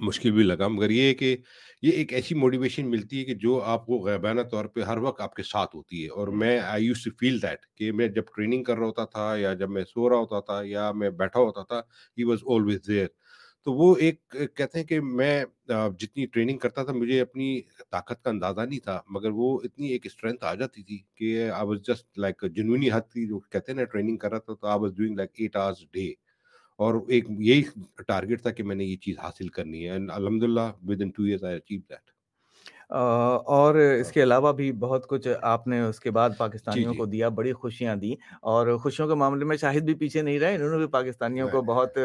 مشکل 0.00 0.30
بھی 0.32 0.42
لگا۔ 0.42 0.68
مگر 0.68 0.90
یہ 0.90 1.12
کہ 1.14 1.36
یہ 1.82 1.92
ایک 1.92 2.12
ایسی 2.12 2.34
موٹیویشن 2.34 2.90
ملتی 2.90 3.18
ہے 3.18 3.24
کہ 3.24 3.34
جو 3.34 3.60
آپ 3.64 3.86
کو 3.86 3.98
غیبانہ 4.06 4.40
طور 4.50 4.64
پہ 4.74 4.82
ہر 4.82 4.98
وقت 4.98 5.20
آپ 5.20 5.34
کے 5.34 5.42
ساتھ 5.42 5.76
ہوتی 5.76 6.02
ہے۔ 6.02 6.08
اور 6.10 6.28
میں 6.42 6.58
I 6.60 6.84
used 6.86 7.04
to 7.04 7.10
feel 7.20 7.40
that 7.42 7.66
کہ 7.76 7.90
میں 7.92 8.08
جب 8.08 8.24
ٹریننگ 8.36 8.64
کر 8.64 8.76
رہا 8.78 8.86
ہوتا 8.86 9.04
تھا 9.04 9.34
یا 9.36 9.52
جب 9.54 9.70
میں 9.70 9.84
سو 9.84 10.08
رہا 10.10 10.16
ہوتا 10.16 10.40
تھا 10.40 10.60
یا 10.64 10.90
میں 10.92 11.10
بیٹھا 11.22 11.40
ہوتا 11.40 11.62
تھا 11.62 11.78
ہی 12.18 12.24
واز 12.24 12.38
آلویز 12.56 12.86
دیئر 12.88 13.06
تو 13.66 13.72
وہ 13.72 13.94
ایک 13.98 14.20
کہتے 14.56 14.78
ہیں 14.78 14.86
کہ 14.86 15.00
میں 15.00 15.44
جتنی 15.98 16.26
ٹریننگ 16.26 16.58
کرتا 16.58 16.82
تھا 16.84 16.92
مجھے 16.92 17.20
اپنی 17.20 17.48
طاقت 17.90 18.22
کا 18.24 18.30
اندازہ 18.30 18.60
نہیں 18.60 18.78
تھا، 18.78 19.00
مگر 19.08 19.30
وہ 19.34 19.58
اتنی 19.64 19.88
ایک 19.88 20.06
اسٹرینتھ 20.06 20.44
آ 20.44 20.54
جاتی 20.54 20.82
تھی 20.82 20.98
کہ 21.14 21.50
آئی 21.50 21.66
واز 21.66 21.78
جسٹ 21.88 22.18
لائک 22.18 22.44
جنونی 22.56 22.90
حد 22.90 23.10
کی 23.12 23.26
جو 23.28 23.38
کہتے 23.40 23.72
ہیں 23.72 23.78
نا 23.78 23.84
ٹریننگ 23.84 24.16
کر 24.16 24.30
رہا 24.30 24.38
تھا 24.38 24.54
تو 24.54 24.66
I 24.66 24.80
was 24.80 24.96
doing 24.96 25.16
like 25.16 25.30
eight 25.34 25.56
hours 25.56 25.82
day 25.92 26.06
اور 26.78 26.94
ایک 27.08 27.26
یہی 27.30 27.62
ٹارگیٹ 28.06 28.42
تھا 28.42 28.50
کہ 28.50 28.62
میں 28.62 28.76
نے 28.76 28.84
یہ 28.84 28.96
چیز 28.96 29.18
حاصل 29.18 29.48
کرنی 29.50 29.84
ہے 29.84 29.92
اینڈ 29.92 30.10
الحمد 30.10 30.42
للہ 30.42 30.70
within 31.02 31.10
two 31.10 31.22
years 31.22 31.44
I 31.44 31.56
achieve 31.56 31.80
that 31.80 32.10
اور 32.88 33.74
اس 33.74 34.06
ہاں۔ 34.06 34.12
کے 34.12 34.22
علاوہ 34.22 34.52
بھی 34.52 34.70
بہت 34.72 35.06
کچھ 35.08 35.26
آپ 35.42 35.66
نے 35.66 35.80
اس 35.80 35.98
کے 36.00 36.10
بعد 36.10 36.30
جی، 36.30 36.36
پاکستانیوں 36.38 36.92
جی۔ 36.92 36.98
کو 36.98 37.04
دیا 37.06 37.28
بڑی 37.28 37.52
خوشیاں 37.52 37.94
دی 37.96 38.12
اور 38.42 38.76
خوشیوں 38.76 39.06
کے 39.08 39.14
معاملے 39.14 39.44
میں 39.44 39.56
شاہد 39.56 39.84
بھی 39.84 39.94
پیچھے 39.94 40.22
نہیں 40.22 40.38
رہے 40.38 40.54
انہوں 40.54 40.70
نے 40.70 40.76
بھی 40.76 40.86
پاکستانیوں 40.88 41.48
کو 41.48 41.62
بہت 41.64 41.98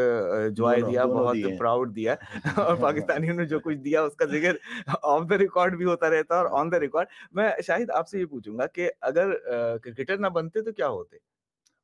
جوائے 0.54 0.82
دیا 0.82 1.06
بہت 1.08 1.38
پراؤڈ 1.60 1.96
دیا 1.96 2.16
اور 2.58 2.76
پاکستانیوں 2.78 3.36
نے 3.36 3.46
جو 3.46 3.60
کچھ 3.60 3.78
دیا 3.78 4.02
اس 4.02 4.16
کا 4.16 4.26
ذکر 4.28 4.56
آف 5.04 5.30
دا 5.30 5.38
ریکارڈ 5.38 5.78
بھی 5.78 5.86
ہوتا 5.86 6.10
رہتا 6.10 6.38
اور 6.38 6.50
آن 6.52 6.72
دا 6.72 6.80
ریکارڈ 6.80 7.08
میں 7.32 7.50
شاہد 7.68 7.92
آپ 7.92 8.10
سے 8.10 8.20
یہ 8.20 8.26
پوچھوں 8.26 8.58
گا 8.58 8.68
کہ 8.70 8.90
اگر 9.02 9.34
کرکٹر 9.78 10.18
نہ 10.18 10.28
بنتے 10.30 10.62
تو 10.62 10.72
کیا 10.72 10.88
ہوتے؟ 10.90 11.18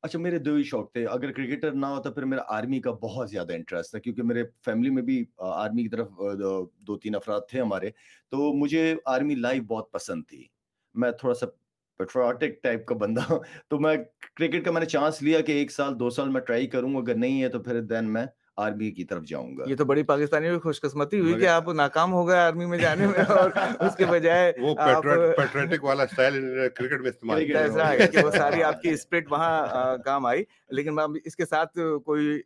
اچھا 0.02 0.18
میرے 0.18 0.38
دو 0.38 0.54
ہی 0.54 0.62
شوق 0.62 0.92
تھے۔ 0.92 1.04
اگر 1.06 1.32
کرکٹر 1.32 1.72
نہ 1.72 1.86
ہوتا 1.86 2.10
پھر 2.10 2.24
میرا 2.24 2.42
آرمی 2.56 2.80
کا 2.80 2.90
بہت 3.02 3.30
زیادہ 3.30 3.52
انٹرسٹ 3.52 3.90
تھا، 3.90 3.98
کیونکہ 3.98 4.22
میرے 4.22 4.42
فیملی 4.64 4.90
میں 4.90 5.02
بھی 5.02 5.24
آرمی 5.38 5.82
کی 5.82 5.88
طرف 5.88 6.08
دو 6.86 6.96
تین 6.98 7.14
افراد 7.14 7.40
تھے 7.50 7.60
ہمارے، 7.60 7.90
تو 8.30 8.52
مجھے 8.58 8.94
آرمی 9.06 9.34
لائف 9.34 9.62
بہت 9.68 9.90
پسند 9.92 10.22
تھی۔ 10.28 10.44
میں 10.94 11.10
تھوڑا 11.10 11.34
سا 11.34 11.46
پیٹروٹک 12.00 12.62
ٹائپ 12.62 12.86
کا 12.86 12.94
بندہ 12.94 13.20
ہوں، 13.30 13.38
تو 13.68 13.78
میں 13.80 13.96
کرکٹ 14.36 14.64
کا 14.64 14.70
میں 14.70 14.80
نے 14.80 14.86
چانس 14.86 15.22
لیا 15.22 15.40
کہ 15.40 15.52
ایک 15.52 15.70
سال، 15.70 15.98
دو 16.00 16.10
سال 16.10 16.28
میں 16.28 16.40
ٹرائی 16.40 16.66
کروں، 16.66 16.94
اگر 16.96 17.14
نہیں 17.14 17.42
ہے 17.42 17.48
تو 17.48 17.58
پھر 17.62 17.80
دین 17.82 18.12
میں 18.12 18.24
آرمی 18.58 18.90
کی 18.90 19.04
طرف 19.04 19.22
جاؤں 19.22 19.56
گا۔ 19.56 19.64
یہ 19.66 19.76
تو 19.76 19.84
بڑی 19.84 20.02
پاکستانی 20.02 20.50
بھی 20.50 20.58
خوش 20.58 20.80
قسمتی 20.80 21.20
ہوئی 21.20 21.34
کہ 21.34 21.46
آپ 21.46 21.68
ناکام 21.68 22.12
ہو 22.12 22.28
گئے 22.28 22.38
آرمی 22.38 22.66
میں 22.66 22.78
جانے 22.78 23.06
میں 23.06 23.24
اور 23.28 23.50
اس 23.80 23.96
کے 23.96 24.04
بجائے 24.04 24.52
وہ 24.60 24.74
پیٹریٹک 24.74 25.84
والا 25.84 26.06
سٹائل 26.06 26.34
کرکٹ 26.68 27.00
میں 27.00 27.10
استعمال 27.10 27.46
کیا۔ 27.46 27.90
ہے 27.90 28.08
کہ 28.08 28.24
وہ 28.24 28.30
ساری 28.30 28.62
آپ 28.62 28.82
کی 28.82 28.90
اسپرٹ 28.90 29.32
وہاں 29.32 29.96
کام 29.96 30.26
آئی۔ 30.26 30.44
لیکن 30.70 30.98
اس 31.24 31.36
کے 31.36 31.46
ساتھ 31.46 31.78
کوئی 32.04 32.42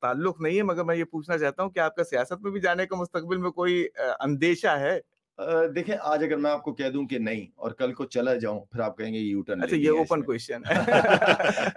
تعلق 0.00 0.40
نہیں 0.40 0.56
ہے 0.56 0.62
مگر 0.62 0.84
میں 0.84 0.96
یہ 0.96 1.04
پوچھنا 1.04 1.38
چاہتا 1.38 1.62
ہوں 1.62 1.70
کہ 1.70 1.78
آپ 1.78 1.96
کا 1.96 2.04
سیاست 2.04 2.42
میں 2.42 2.50
بھی 2.50 2.60
جانے 2.60 2.86
کا 2.86 2.96
مستقبل 2.96 3.36
میں 3.36 3.50
کوئی 3.50 3.88
اندیشہ 4.20 4.78
ہے؟ 4.80 5.00
دیکھیں 5.74 5.96
آج 6.00 6.24
اگر 6.24 6.36
میں 6.36 6.50
آپ 6.50 6.62
کو 6.62 6.72
کہہ 6.74 6.88
دوں 6.88 7.06
کہ 7.06 7.18
نہیں 7.18 7.46
اور 7.56 7.70
کل 7.70 7.92
کو 7.92 8.04
چلا 8.04 8.34
جاؤں 8.34 8.60
پھر 8.60 8.80
آپ 8.80 8.98
کہیں 8.98 9.14
گے 9.14 9.18
یو 9.18 9.42
ٹرن 9.42 9.62
اچھا 9.62 9.76
یہ 9.76 9.90
اوپن 9.90 10.22
کوشچن 10.22 10.62
ہے 10.68 10.74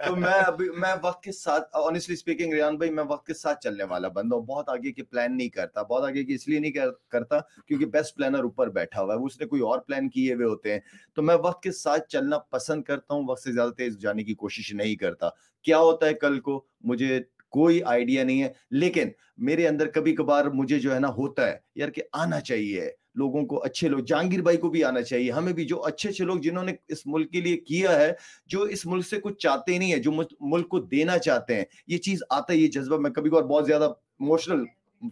تو 0.06 0.16
میں 0.16 0.32
ابھی 0.32 0.68
میں 0.70 0.94
وقت 1.02 1.22
کے 1.22 1.32
ساتھ 1.32 1.64
آنیسٹلی 1.72 2.16
سپیکنگ 2.16 2.52
ریان 2.52 2.76
بھائی 2.76 2.90
میں 2.90 3.04
وقت 3.08 3.26
کے 3.26 3.34
ساتھ 3.34 3.60
چلنے 3.60 3.84
والا 3.84 4.08
بند 4.08 4.32
ہوں۔ 4.32 4.40
بہت 4.40 4.68
آگے 4.68 4.92
کی 4.92 5.02
پلان 5.02 5.36
نہیں 5.36 5.48
کرتا 5.48 5.82
بہت 5.82 6.04
آگے 6.04 6.24
کی 6.24 6.34
اس 6.34 6.48
لیے 6.48 6.58
نہیں 6.58 6.72
کرتا 7.08 7.38
کیونکہ 7.66 7.86
بیسٹ 7.86 8.16
پلانر 8.16 8.42
اوپر 8.42 8.68
بیٹھا 8.68 9.02
ہوا 9.02 9.14
ہے۔ 9.14 9.18
اس 9.18 9.40
نے 9.40 9.46
کوئی 9.46 9.62
اور 9.62 9.78
پلان 9.78 10.08
کیے 10.08 10.34
ہوئے 10.34 10.46
ہوتے 10.46 10.72
ہیں۔ 10.72 10.80
تو 11.14 11.22
میں 11.22 11.36
وقت 11.36 11.62
کے 11.62 11.72
ساتھ 11.72 12.08
چلنا 12.08 12.38
پسند 12.38 12.82
کرتا 12.82 13.14
ہوں 13.14 13.28
وقت 13.28 13.42
سے 13.42 13.52
زیادہ 13.52 13.70
تیز 13.70 13.98
جانے 13.98 14.24
کی 14.24 14.34
کوشش 14.34 14.74
نہیں 14.74 14.94
کرتا۔ 14.96 15.28
کیا 15.62 15.78
ہوتا 15.78 16.06
ہے 16.06 16.14
کل 16.14 16.40
کو؟ 16.40 16.64
مجھے 16.80 17.20
کوئی 17.50 17.82
آئیڈیا 17.82 18.24
نہیں 18.24 18.42
ہے 18.42 18.52
لیکن 18.70 19.08
میرے 19.38 19.68
اندر 19.68 19.90
کبھی 19.90 20.14
کبھار 20.14 20.44
مجھے 20.44 20.78
جو 20.78 20.94
ہے 20.94 21.00
نا 21.00 21.08
ہوتا 21.08 21.46
ہے 21.46 21.56
یار 21.74 21.88
کہ 21.88 22.02
آنا 22.12 22.40
چاہیے۔ 22.40 22.90
لوگوں 23.14 23.42
کو 23.42 23.62
اچھے 23.64 23.88
لوگ، 23.88 23.98
جہانگیر 23.98 24.42
بھائی 24.42 24.56
کو 24.56 24.70
بھی 24.70 24.84
آنا 24.84 25.02
چاہیے۔ 25.02 25.30
ہمیں 25.30 25.52
بھی 25.52 25.64
جو 25.64 25.82
اچھے 25.84 26.08
اچھے 26.08 26.24
لوگ 26.24 26.36
جنہوں 26.36 26.64
نے 26.64 26.72
اس 26.88 27.06
ملک 27.06 27.30
کے 27.30 27.40
لیے 27.40 27.56
کیا 27.56 27.98
ہے، 28.00 28.12
جو 28.46 28.62
اس 28.62 28.86
ملک 28.86 29.06
سے 29.06 29.20
کچھ 29.20 29.38
چاہتے 29.38 29.78
نہیں 29.78 29.92
ہے 29.92 29.98
جو 29.98 30.12
ملک 30.40 30.68
کو 30.68 30.80
دینا 30.80 31.18
چاہتے 31.18 31.54
ہیں، 31.54 31.64
یہ 31.86 31.98
چیز 31.98 32.22
آتا 32.30 32.52
ہے 32.52 32.58
یہ 32.58 32.68
جذبہ۔ 32.68 32.98
میں 32.98 33.10
کبھی 33.10 33.30
کبھار 33.30 33.42
بہت 33.42 33.66
زیادہ 33.66 33.84
اموشنل 34.20 34.64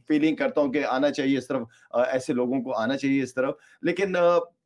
فیلنگ 0.09 0.37
کرتا 0.37 0.61
ہوں 0.61 0.73
کہ 0.73 0.85
آنا 0.85 1.11
چاہیے 1.11 1.38
اس 1.38 1.47
طرف 1.47 1.62
ایسے 2.12 2.33
لوگوں 2.33 2.62
کو 2.62 2.73
آنا 2.73 2.97
چاہیے 2.97 3.23
اس 3.23 3.35
طرف۔ 3.35 3.55
لیکن 3.83 4.12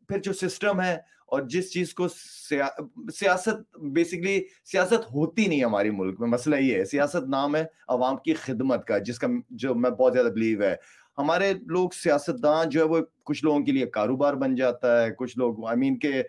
پھر 0.09 0.19
جو 0.19 0.33
سسٹم 0.33 0.81
ہے 0.81 0.99
اور 1.27 1.43
جس 1.43 1.73
چیز 1.73 1.95
کو 1.95 2.09
سیاست 2.09 3.79
بیسکلی 3.79 4.41
سیاست 4.65 5.11
ہوتی 5.13 5.47
نہیں 5.47 5.65
ہماری 5.65 5.91
ملک 5.91 6.21
میں، 6.21 6.29
مسئلہ 6.29 6.57
یہ 6.57 6.75
ہے۔ 6.75 6.85
سیاست 6.85 7.29
نام 7.29 7.57
ہے 7.57 7.65
عوام 7.89 8.17
کی 8.17 8.35
خدمت 8.35 8.87
کا، 8.87 8.99
جس 8.99 9.19
کا 9.19 9.27
جو 9.51 9.75
میں 9.75 9.91
بہت 9.91 10.13
زیادہ 10.13 10.27
بلیو 10.27 10.63
ہے۔ 10.63 10.75
ہمارے 11.19 11.53
لوگ 11.67 11.91
سیاستدان 11.93 12.69
جو 12.69 12.81
ہے، 12.81 12.85
وہ 12.85 12.99
کچھ 13.25 13.45
لوگوں 13.45 13.61
کے 13.61 13.73
لیے 13.73 13.87
کاروبار 13.87 14.35
بن 14.35 14.55
جاتا 14.55 15.03
ہے 15.03 15.11
کچھ 15.19 15.39
لوگ 15.39 15.65
آئی 15.67 15.79
مین 15.79 15.99
کہ 15.99 16.23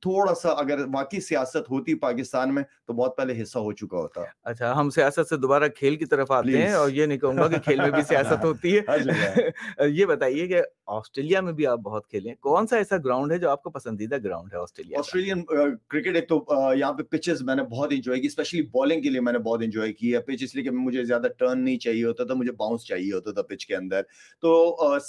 تھوڑا 0.00 0.34
سا 0.34 0.48
اگر 0.56 0.84
واقعی 0.94 1.20
سیاست 1.20 1.70
ہوتی 1.70 1.94
پاکستان 1.98 2.54
میں 2.54 2.62
تو 2.86 2.92
بہت 2.92 3.16
پہلے 3.16 3.42
حصہ 3.42 3.58
ہو 3.58 3.72
چکا 3.72 3.96
ہوتا۔ 3.96 4.22
اچھا 4.44 4.72
ہم 4.76 4.90
سیاست 4.90 5.28
سے 5.28 5.36
دوبارہ 5.36 5.68
کھیل 5.68 5.96
کی 5.96 6.06
طرف 6.06 6.30
آتے 6.30 6.62
ہیں 6.62 6.72
اور 6.72 6.90
یہ 6.90 7.06
نہیں 7.06 7.18
کہوں 7.18 7.36
گا 7.36 7.48
کہ 7.48 7.58
کھیل 7.58 7.80
میں 7.80 7.90
بھی 7.90 8.02
سیاست 8.02 8.44
ہوتی 8.44 8.78
ہے۔ 8.78 8.80
یہ 9.90 10.06
بتائیے 10.06 10.46
کہ 10.46 10.60
آسٹریلیا 10.92 11.40
میں 11.40 11.52
بھی 11.52 11.66
آپ 11.66 11.78
بہت 11.78 12.06
کھیلے 12.08 12.34
کون 12.40 12.66
سا 12.66 12.76
ایسا 12.76 12.96
گراؤنڈ 12.96 13.32
ہے 13.32 13.38
جو 13.38 13.50
آپ 13.50 13.62
کو 13.62 13.70
پسندیدہ 13.70 14.16
گراؤنڈ 14.24 14.52
ہے 14.54 14.58
آسٹریلیا 14.58 14.98
آسٹریلین 14.98 15.44
کرکٹ 15.44 16.16
ایک 16.16 16.28
تو 16.28 16.44
یہاں 16.76 16.92
پہ 16.92 17.02
پچز 17.10 17.42
میں 17.42 17.54
نے 17.54 17.62
بہت 17.70 17.92
انجوائے 17.92 18.20
کی 18.20 18.26
اسپیشلی 18.26 18.62
بالنگ 18.72 19.02
کے 19.02 19.10
لیے 19.10 19.20
میں 19.20 19.32
نے 19.32 19.38
بہت 19.38 19.60
انجوائے 19.62 19.92
کی 19.92 20.14
ہے۔ 20.14 20.20
پچ 20.22 20.42
اس 20.42 20.54
لیے 20.54 20.64
کہ 20.64 20.70
مجھے 20.70 21.04
زیادہ 21.04 21.26
ٹرن 21.38 21.64
نہیں 21.64 21.78
چاہیے 21.78 22.04
ہوتا 22.04 22.24
تھا 22.24 22.34
مجھے 22.34 22.52
باؤنس 22.52 22.84
چاہیے 22.84 23.12
ہوتا 23.12 23.32
تھا 23.32 23.42
پچ 23.42 23.66
کے 23.66 23.76
اندر۔ 23.76 24.02
تو 24.42 24.52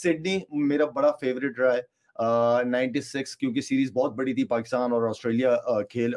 سڈنی 0.04 0.38
میرا 0.64 0.86
بڑا 0.94 1.12
فیوریٹ 1.22 1.60
رہا 1.60 1.74
ہے 1.74 1.82
نائنٹی 2.70 3.02
سکس 3.02 3.36
کیونکہ 3.38 3.62
سیریز 3.62 3.92
بہت 3.94 4.14
بڑی 4.16 4.34
تھی 4.34 4.44
پاکستان 4.44 4.92
اور 4.94 5.08
آسٹریلیا 5.10 5.56
کھیل 5.90 6.14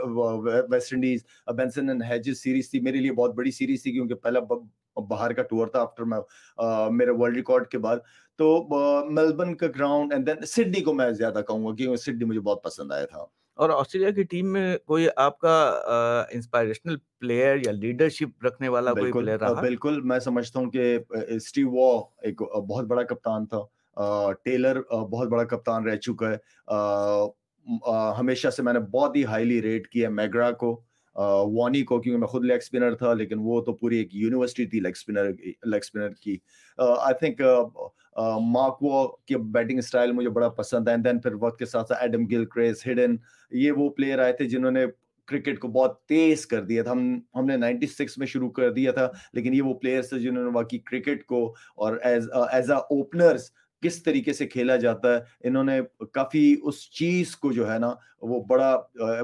West 0.70 0.92
Indies 0.94 1.24
Benson 1.56 1.88
and 1.88 2.02
Hedges 2.10 2.38
series 2.42 2.70
تھی۔ 2.70 2.80
میرے 2.80 2.98
لیے 2.98 3.12
بہت 3.12 3.34
بڑی 3.34 3.50
سیریز 3.50 3.82
تھی 3.82 3.92
کیونکہ 3.92 4.14
پہلا 4.14 4.40
باہر 5.00 5.32
کا 5.32 5.42
ٹور 5.42 5.66
تھا 5.66 5.80
آفٹر 5.80 6.02
میں 6.02 6.18
میرے 6.90 7.10
ورلڈ 7.10 7.36
ریکارڈ 7.36 7.66
کے 7.66 7.78
بعد۔ 7.78 7.96
تو 8.38 8.66
میلبرن 9.10 9.54
کا 9.56 9.66
گراؤنڈ 9.66 10.12
اینڈ 10.12 10.26
دین 10.26 10.44
سڈنی 10.46 10.80
کو 10.80 10.94
میں 10.94 11.10
زیادہ 11.10 11.40
کہوں 11.48 11.64
گا 11.66 11.74
کیونکہ 11.74 12.02
سڈنی 12.02 12.24
مجھے 12.24 12.40
بہت 12.40 12.64
پسند 12.64 12.92
آیا 12.92 13.06
تھا۔ 13.06 13.24
اور 13.58 13.70
آسٹریلیا 13.70 14.10
کی 14.10 14.22
ٹیم 14.22 14.52
میں 14.52 14.78
کوئی 14.78 15.06
آپ 15.16 15.38
کا 15.38 15.56
انسپائریشنل 16.32 16.96
پلیئر 17.20 17.56
یا 17.56 17.72
لیڈرشپ 17.72 18.44
رکھنے 18.44 18.68
والا 18.68 18.92
کوئی 18.92 19.12
پلیئر 19.12 19.38
رہا؟ 19.40 19.60
بالکل۔ 19.60 20.00
میں 20.04 20.18
سمجھتا 20.18 20.60
ہوں 20.60 20.70
کہ 20.70 20.98
اسٹیو 21.28 21.70
وا 21.70 22.02
ایک 22.22 22.42
بہت 22.42 22.84
بڑا 22.84 23.02
کپتان 23.02 23.46
تھا۔ 23.46 23.60
ٹیلر 24.44 24.80
بہت 25.10 25.28
بڑا 25.28 25.44
کپتان 25.44 25.88
رہ 25.88 25.96
چکا 25.96 26.30
ہے۔ 26.30 26.36
ہمیشہ 28.18 28.48
سے 28.56 28.62
میں 28.62 28.72
نے 28.72 28.80
بہت 28.92 29.16
ہی 29.16 29.24
ہائیلی 29.24 29.62
ریٹ 29.62 29.88
کیا 29.88 30.08
میگرا 30.10 30.50
کو۔ 30.50 30.80
وانی 31.16 31.82
کو، 31.82 31.98
کیونکہ 32.00 32.18
میں 32.18 32.28
خود 32.28 32.44
لیگ 32.44 32.56
اسپنر 32.56 32.94
تھا، 32.94 33.12
لیکن 33.14 33.38
وہ 33.40 33.60
تو 33.60 33.72
پوری 33.72 33.96
ایک 33.98 34.14
یونیورسٹی 34.14 34.66
تھی 34.66 34.80
لیگ 34.80 34.92
اسپنر 34.96 35.30
لیگ 35.30 35.80
اسپنر 35.82 36.12
کی۔ 36.22 36.36
آئی 36.78 37.14
تھنک 37.20 37.40
ماکو 38.52 39.06
کی 39.26 39.36
بیٹنگ 39.52 39.78
اسٹائل 39.78 40.12
مجھے 40.12 40.30
بڑا 40.30 40.48
پسند 40.48 40.88
ہے۔ 40.88 40.96
دین 41.04 41.18
پھر 41.20 41.34
وقت 41.40 41.58
کے 41.58 41.66
ساتھ 41.66 41.88
ساتھ 41.88 42.02
ایڈم 42.02 42.26
گل 42.30 42.44
کریس 42.44 42.86
ہڈن، 42.86 43.16
یہ 43.50 43.72
وہ 43.72 43.88
پلیئر 43.96 44.18
آئے 44.18 44.32
تھے 44.32 44.44
جنہوں 44.48 44.70
نے 44.70 44.84
کرکٹ 45.28 45.58
کو 45.58 45.68
بہت 45.68 46.00
تیز 46.08 46.46
کر 46.46 46.62
دیا 46.64 46.82
تھا۔ 46.82 46.92
ہم 46.92 47.18
ہم 47.34 47.46
نے 47.46 47.56
نائنٹی 47.56 47.86
سکس 47.86 48.18
میں 48.18 48.26
شروع 48.26 48.50
کر 48.50 48.72
دیا 48.72 48.92
تھا، 48.92 49.10
لیکن 49.32 49.54
یہ 49.54 49.62
وہ 49.62 49.74
پلیئرس 49.74 50.08
تھے 50.08 50.18
جنہوں 50.18 50.44
نے 50.44 50.50
واقعی 50.54 50.78
کرکٹ 50.78 51.24
کو 51.26 51.44
اور 51.76 51.96
ایز 52.02 52.28
ایز 52.52 52.70
اے 52.70 52.76
اوپنرس 52.76 53.50
کس 53.86 54.02
طریقے 54.02 54.32
سے 54.32 54.46
کھیلا 54.46 54.76
جاتا 54.76 55.14
ہے 55.14 55.48
انہوں 55.48 55.64
نے 55.64 55.80
کافی 56.12 56.56
اس 56.62 56.90
چیز 56.90 57.36
کو 57.36 57.52
جو 57.52 57.72
ہے 57.72 57.78
نا 57.78 57.94
وہ 58.22 58.42
بڑا 58.44 58.76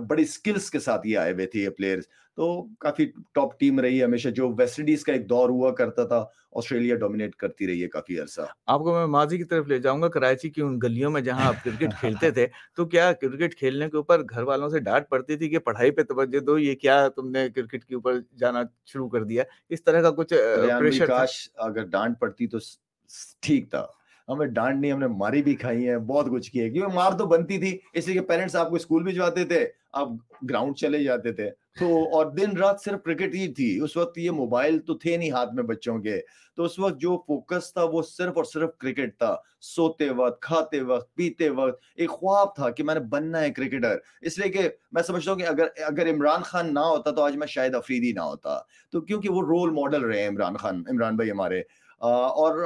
بڑی 0.09 0.25
سکلز 0.25 0.71
کے 0.71 0.78
ساتھ 0.78 1.07
یہ 1.07 1.19
آئے 1.19 1.33
ہوئے 1.33 1.47
تھے 1.47 1.61
یہ 1.61 1.69
پلیئرز 1.69 2.04
تو 2.38 2.62
کافی 2.81 3.04
ٹاپ 3.35 3.59
ٹیم 3.61 3.81
رہی 3.81 3.99
ہے 3.99 4.04
ہمیشہ 4.04 4.28
جو 4.28 4.49
ویسٹ 4.59 4.78
انڈیز 4.81 5.04
کا 5.04 5.12
ایک 5.12 5.28
دور 5.31 5.49
ہوا 5.49 5.71
کرتا 5.75 6.04
تھا 6.04 6.25
آسٹریلیا 6.52 6.97
ڈومینیٹ 6.97 7.35
کرتی 7.37 7.66
رہی 7.66 7.83
ہے 7.83 7.88
کافی 7.88 8.19
عرصہ۔ 8.21 8.40
آپ 8.66 8.81
کو 8.81 8.95
میں 8.95 9.07
ماضی 9.07 9.38
کی 9.38 9.45
طرف 9.45 9.66
لے 9.66 9.78
جاؤں 9.78 10.02
گا 10.02 10.09
کراچی 10.09 10.50
کی 10.50 10.62
ان 10.62 10.78
گلیوں 10.83 11.11
میں 11.11 11.21
جہاں 11.21 11.47
آپ 11.47 11.54
کرکٹ 11.64 11.95
کھیلتے 12.00 12.31
تھے 12.31 12.47
تو 12.76 12.85
کیا 12.85 13.12
کرکٹ 13.12 13.54
کھیلنے 13.54 13.90
کے 13.90 13.97
اوپر 13.97 14.23
گھر 14.31 14.42
والوں 14.42 14.69
سے 14.69 14.78
ڈانٹ 14.78 15.09
پڑتی 15.09 15.37
تھی 15.37 15.49
کہ 15.49 15.59
پڑھائی 15.59 15.90
پہ 15.90 16.02
توجہ 16.02 16.40
دو 16.40 16.59
یہ 16.59 16.75
کیا 16.75 17.09
تم 17.09 17.31
نے 17.31 17.49
کرکٹ 17.50 17.85
کے 17.85 17.95
اوپر 17.95 18.21
جانا 18.38 18.62
شروع 18.87 19.09
کر 19.09 19.25
دیا؟ 19.25 19.45
اس 19.69 19.85
طرح 19.85 20.02
کا 20.02 20.11
کچھ 20.11 20.35
کاش 21.07 21.49
اگر 21.54 21.85
ڈانٹ 21.85 22.21
پڑتی 22.21 22.47
تو 22.47 22.59
ٹھیک 23.40 23.71
تھا۔ 23.71 23.87
ہمیں 24.29 24.47
ڈانٹ 24.47 24.81
نہیں 24.81 24.93
ہم 24.93 24.99
نے 24.99 25.07
ماری 25.07 25.43
بھی 25.43 25.55
کھائی 25.55 25.88
ہے 25.88 25.99
بہت 25.99 26.26
کچھ 26.26 26.52
کیا 26.52 26.69
کیونکہ 26.69 26.95
مار 26.95 27.12
تو 27.19 27.26
بنتی 27.26 27.59
تھی، 27.59 27.79
اس 27.93 28.09
لیے 28.09 28.21
کہ 28.21 28.26
پیرنٹس 28.26 28.57
آپ 28.57 28.71
کو 28.71 28.76
اسکول 28.76 29.02
بھی 29.02 29.12
جاتے 29.12 29.45
تھے، 29.45 29.69
آپ 29.93 30.09
گراؤنڈ 30.50 30.76
چلے 30.76 31.05
جاتے 31.05 31.33
تھے۔ 31.33 31.50
تو 31.79 32.17
اور 32.17 32.26
دن 32.26 32.57
رات 32.57 32.81
صرف 32.81 33.02
کرکٹ 33.02 33.35
ہی 33.35 33.52
تھی، 33.52 33.81
اس 33.81 33.97
وقت 33.97 34.19
یہ 34.19 34.31
موبائل 34.31 34.79
تو 34.79 34.95
تھے 34.95 35.17
نہیں 35.17 35.31
ہاتھ 35.31 35.55
میں 35.55 35.62
بچوں 35.62 35.99
کے۔ 35.99 36.21
تو 36.57 36.64
اس 36.64 36.79
وقت 36.79 37.00
جو 37.00 37.17
فوکس 37.26 37.73
تھا 37.73 37.85
وہ 37.85 38.02
صرف 38.02 38.33
اور 38.37 38.45
صرف 38.45 38.71
کرکٹ 38.79 39.19
تھا۔ 39.19 39.37
سوتے 39.61 40.11
وقت، 40.11 40.43
کھاتے 40.43 40.81
وقت، 40.81 41.14
پیتے 41.14 41.49
وقت، 41.49 41.83
ایک 41.97 42.11
خواب 42.11 42.55
تھا 42.55 42.71
کہ 42.71 42.83
میں 42.83 42.95
نے 42.95 43.00
بننا 43.00 43.41
ہے 43.41 43.50
کرکٹر 43.50 43.97
اس 44.21 44.38
لیے 44.38 44.52
کہ 44.52 44.69
میں 44.93 45.02
سمجھتا 45.02 45.33
ہوں 45.33 45.38
کہ 45.38 45.47
اگر 45.47 45.67
اگر 45.87 46.11
عمران 46.11 46.43
خان 46.43 46.75
نہ 46.75 46.81
ہوتا 46.81 47.11
تو 47.11 47.23
آج 47.23 47.37
میں 47.37 47.47
شاید 47.47 47.75
افریدی 47.75 48.12
نہ 48.12 48.21
ہوتا۔ 48.21 48.59
تو 48.93 49.00
کیونکہ 49.00 49.29
وہ 49.29 49.43
رول 49.43 49.71
ماڈل 49.71 50.05
رہے 50.05 50.26
عمران 50.26 50.57
خان، 50.57 50.83
عمران 50.91 51.17
بھائی 51.17 51.31
ہمارے۔ 51.31 51.62
اور 52.02 52.64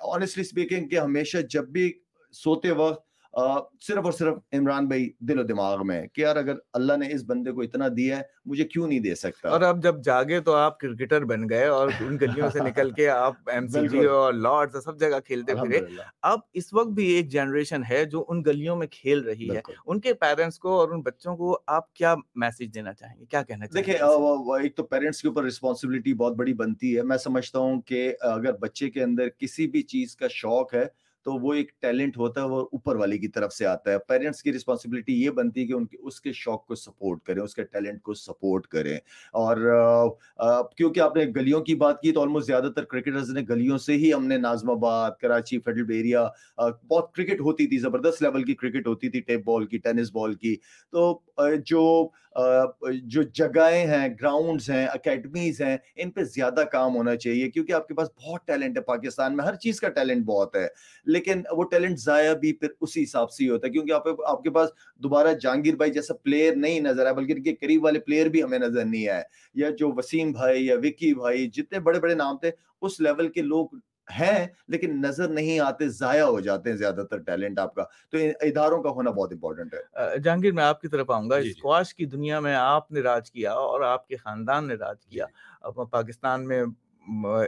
آنےسٹلی 0.00 0.42
اسپیکنگ 0.42 0.88
کہ 0.88 0.98
ہمیشہ 0.98 1.38
جب 1.50 1.68
بھی 1.68 1.92
سوتے 2.32 2.70
وقت 2.70 3.07
صرف 3.80 4.04
اور 4.04 4.12
صرف 4.12 4.34
عمران 4.52 4.86
بھائی 4.86 5.10
دل 5.18 5.40
و 5.40 5.42
دماغ 5.42 5.86
میں 5.86 6.06
کہ 6.06 6.20
یار 6.20 6.36
اگر 6.36 6.54
اللہ 6.72 6.92
نے 6.96 7.12
اس 7.12 7.24
بندے 7.26 7.52
کو 7.52 7.60
اتنا 7.60 7.88
دیا 7.96 8.16
ہے 8.16 8.22
مجھے 8.46 8.64
کیوں 8.64 8.86
نہیں 8.88 9.00
دے 9.00 9.14
سکتا؟ 9.14 9.48
اور 9.48 9.60
اب 9.60 9.82
جب 9.82 10.02
جاگے 10.04 10.40
تو 10.40 10.54
آپ 10.54 10.80
کرکٹر 10.80 11.24
بن 11.24 11.48
گئے 11.50 11.64
اور 11.64 11.88
ان 12.00 12.16
گلیوں 12.20 12.50
سے 12.50 12.58
نکل 12.58 12.90
کے 12.90 13.08
آپ 13.08 13.34
ایم 13.46 13.66
سی 13.66 13.88
جی 13.88 14.04
اور 14.04 14.32
لارڈز 14.32 14.84
سب 14.84 15.00
جگہ 15.00 15.20
کھیلتے 15.24 15.54
پھرے۔ 15.54 15.80
اب 16.22 16.38
اس 16.52 16.72
وقت 16.72 16.88
بھی 16.88 17.06
ایک 17.06 17.28
جنریشن 17.28 17.82
ہے 17.90 18.04
جو 18.04 18.24
ان 18.28 18.42
گلیوں 18.46 18.76
میں 18.76 18.86
کھیل 18.86 19.20
رہی 19.20 19.50
ہے۔ 19.50 19.60
ان 19.86 20.00
کے 20.00 20.14
پیرنٹس 20.14 20.58
کو 20.58 20.78
اور 20.80 20.88
ان 20.88 21.00
بچوں 21.00 21.36
کو 21.36 21.58
آپ 21.66 21.94
کیا 21.94 22.14
میسج 22.34 22.74
دینا 22.74 22.92
چاہیں 22.92 23.20
گے؟ 23.20 23.24
کیا 23.24 23.42
کہنا 23.42 23.66
چاہیں 23.66 23.84
دیکھیں 23.84 24.06
ایک 24.62 24.76
تو 24.76 24.82
پیرنٹس 24.82 25.22
کے 25.22 25.28
اوپر 25.28 25.44
رسپانسبلٹی 25.44 26.14
بہت 26.14 26.36
بڑی 26.36 26.54
بنتی 26.54 26.96
ہے۔ 26.96 27.02
میں 27.02 27.16
سمجھتا 27.16 27.58
ہوں 27.58 27.82
کہ 27.82 28.14
اگر 28.20 28.52
بچے 28.52 28.90
کے 28.90 29.02
اندر 29.02 29.28
کسی 29.28 29.66
بھی 29.66 29.82
چیز 29.82 30.16
کا 30.16 30.28
شوق 30.30 30.74
ہے 30.74 31.07
تو 31.28 31.34
وہ 31.34 31.54
ایک 31.54 31.72
ٹیلنٹ 31.80 32.16
ہوتا 32.16 32.40
ہے، 32.40 32.46
وہ 32.46 32.60
اوپر 32.60 32.96
والے 32.96 33.18
کی 33.18 33.28
طرف 33.28 33.52
سے 33.52 33.66
آتا 33.66 33.92
ہے۔ 33.92 33.98
پیرنٹس 33.98 34.42
کی 34.42 34.52
رسپانسبلٹی 34.52 35.24
یہ 35.24 35.30
بنتی 35.30 35.62
ہے 35.62 35.66
کہ 35.66 35.72
ان 35.72 35.86
کے، 35.86 35.96
اس 36.00 36.20
کے 36.20 36.32
شوق 36.32 36.66
کو 36.66 36.74
سپورٹ 36.74 37.22
کریں، 37.22 37.42
اس 37.42 37.54
کے 37.54 37.62
ٹیلنٹ 37.64 38.02
کو 38.02 38.14
سپورٹ 38.14 38.66
کریں۔ 38.66 38.96
اور 39.32 39.56
کیونکہ 40.76 41.00
آپ 41.00 41.16
نے 41.16 41.24
گلیوں 41.36 41.60
کی 41.60 41.74
بات 41.74 42.00
کی 42.00 42.12
تو 42.12 42.22
آلموسٹ 42.22 42.46
زیادہ 42.46 42.70
تر 42.76 42.84
کرکٹرز 42.84 43.30
نے 43.30 43.40
گلیوں 43.48 43.78
سے 43.78 43.92
ہی 43.92 44.12
ہم 44.12 44.26
نے 44.26 44.36
نازم 44.36 44.70
آباد، 44.70 45.10
کراچی 45.20 45.58
فیڈرل 45.58 45.90
ایریا 45.90 46.28
بہت 46.88 47.14
کرکٹ 47.14 47.40
ہوتی 47.40 47.66
تھی، 47.66 47.78
زبردست 47.78 48.22
لیول 48.22 48.44
کی 48.44 48.54
کرکٹ 48.54 48.86
ہوتی 48.86 49.08
تھی 49.08 49.20
ٹیپ 49.20 49.44
بال 49.44 49.66
کی 49.66 49.78
ٹینس 49.78 50.10
بال 50.12 50.34
کی۔ 50.34 50.56
تو 50.92 51.20
جو 51.64 52.08
جو 53.02 53.22
جگہیں 53.22 53.86
ہیں 53.86 54.08
گراؤنڈز 54.08 54.70
ہیں 54.70 54.86
اکیڈمیز 54.86 55.60
ہیں، 55.60 55.76
ان 55.96 56.10
پہ 56.10 56.24
زیادہ 56.24 56.64
کام 56.72 56.96
ہونا 56.96 57.16
چاہیے 57.16 57.50
کیونکہ 57.50 57.72
آپ 57.72 57.88
کے 57.88 57.94
پاس 57.94 58.08
بہت 58.24 58.46
ٹیلنٹ 58.46 58.76
ہے۔ 58.76 58.82
پاکستان 58.82 59.36
میں 59.36 59.44
ہر 59.44 59.54
چیز 59.54 59.80
کا 59.80 59.88
ٹیلنٹ 59.88 60.24
بہت 60.24 60.56
ہے۔ 60.56 60.68
لیکن 61.18 61.42
وہ 61.50 61.64
ٹیلنٹ 61.64 61.98
ضائع 61.98 62.34
بھی 62.34 62.52
پھر 62.52 62.68
اسی 62.80 63.02
حساب 63.02 63.30
سے 63.30 63.44
ہی 63.44 63.48
ہوتا 63.48 63.66
ہے 63.66 63.72
کیونکہ 63.72 63.92
آپ 63.92 64.02
آپ 64.26 64.42
کے 64.42 64.50
پاس 64.50 64.70
دوبارہ 64.96 65.32
جہانگیر 65.32 65.74
بھائی 65.74 65.90
جیسا 65.90 66.14
پلیئر 66.14 66.56
نہیں 66.56 66.80
نظر 66.80 67.04
آیا 67.04 67.12
بلکہ 67.12 67.32
ان 67.32 67.42
کے 67.42 67.54
قریب 67.54 67.84
والے 67.84 68.00
پلیئر 68.00 68.26
بھی 68.26 68.42
ہمیں 68.42 68.58
نظر 68.58 68.84
نہیں 68.84 69.08
آئے۔ 69.08 69.22
یا 69.54 69.70
جو 69.78 69.92
وسیم 69.96 70.32
بھائی 70.32 70.66
یا 70.66 70.76
وکی 70.76 71.14
بھائی 71.14 71.46
جتنے 71.46 71.80
بڑے 71.80 72.00
بڑے 72.00 72.14
نام 72.14 72.38
تھے 72.38 72.50
اس 72.82 73.00
لیول 73.00 73.28
کے 73.28 73.42
لوگ 73.42 73.66
ہیں 74.20 74.46
لیکن 74.68 75.00
نظر 75.00 75.28
نہیں 75.28 75.60
آتے 75.60 75.88
ضائع 75.88 76.22
ہو 76.22 76.40
جاتے 76.40 76.70
ہیں 76.70 76.76
زیادہ 76.76 77.02
تر 77.10 77.18
ٹیلنٹ 77.18 77.58
آپ 77.58 77.74
کا۔ 77.74 77.84
تو 78.10 78.18
اداروں 78.40 78.82
کا 78.82 78.90
ہونا 78.90 79.10
بہت 79.10 79.32
امپورٹنٹ 79.32 79.74
ہے۔ 79.74 80.18
جہانگیر 80.18 80.52
میں 80.52 80.64
آپ 80.64 80.80
کی 80.80 80.88
طرف 80.88 81.10
آؤں 81.10 81.30
گا۔ 81.30 81.36
اسکواش 81.36 81.86
جی، 81.86 81.94
جی۔ 81.98 82.04
کی 82.04 82.16
دنیا 82.16 82.40
میں 82.40 82.54
آپ 82.54 82.92
نے 82.92 83.00
راج 83.00 83.30
کیا 83.30 83.52
اور 83.52 83.80
آپ 83.80 84.08
کے 84.08 84.16
خاندان 84.16 84.68
نے 84.68 84.74
راج 84.74 85.06
کیا۔ 85.06 85.26
جی، 85.26 85.84
پاکستان 85.90 86.48
میں 86.48 86.64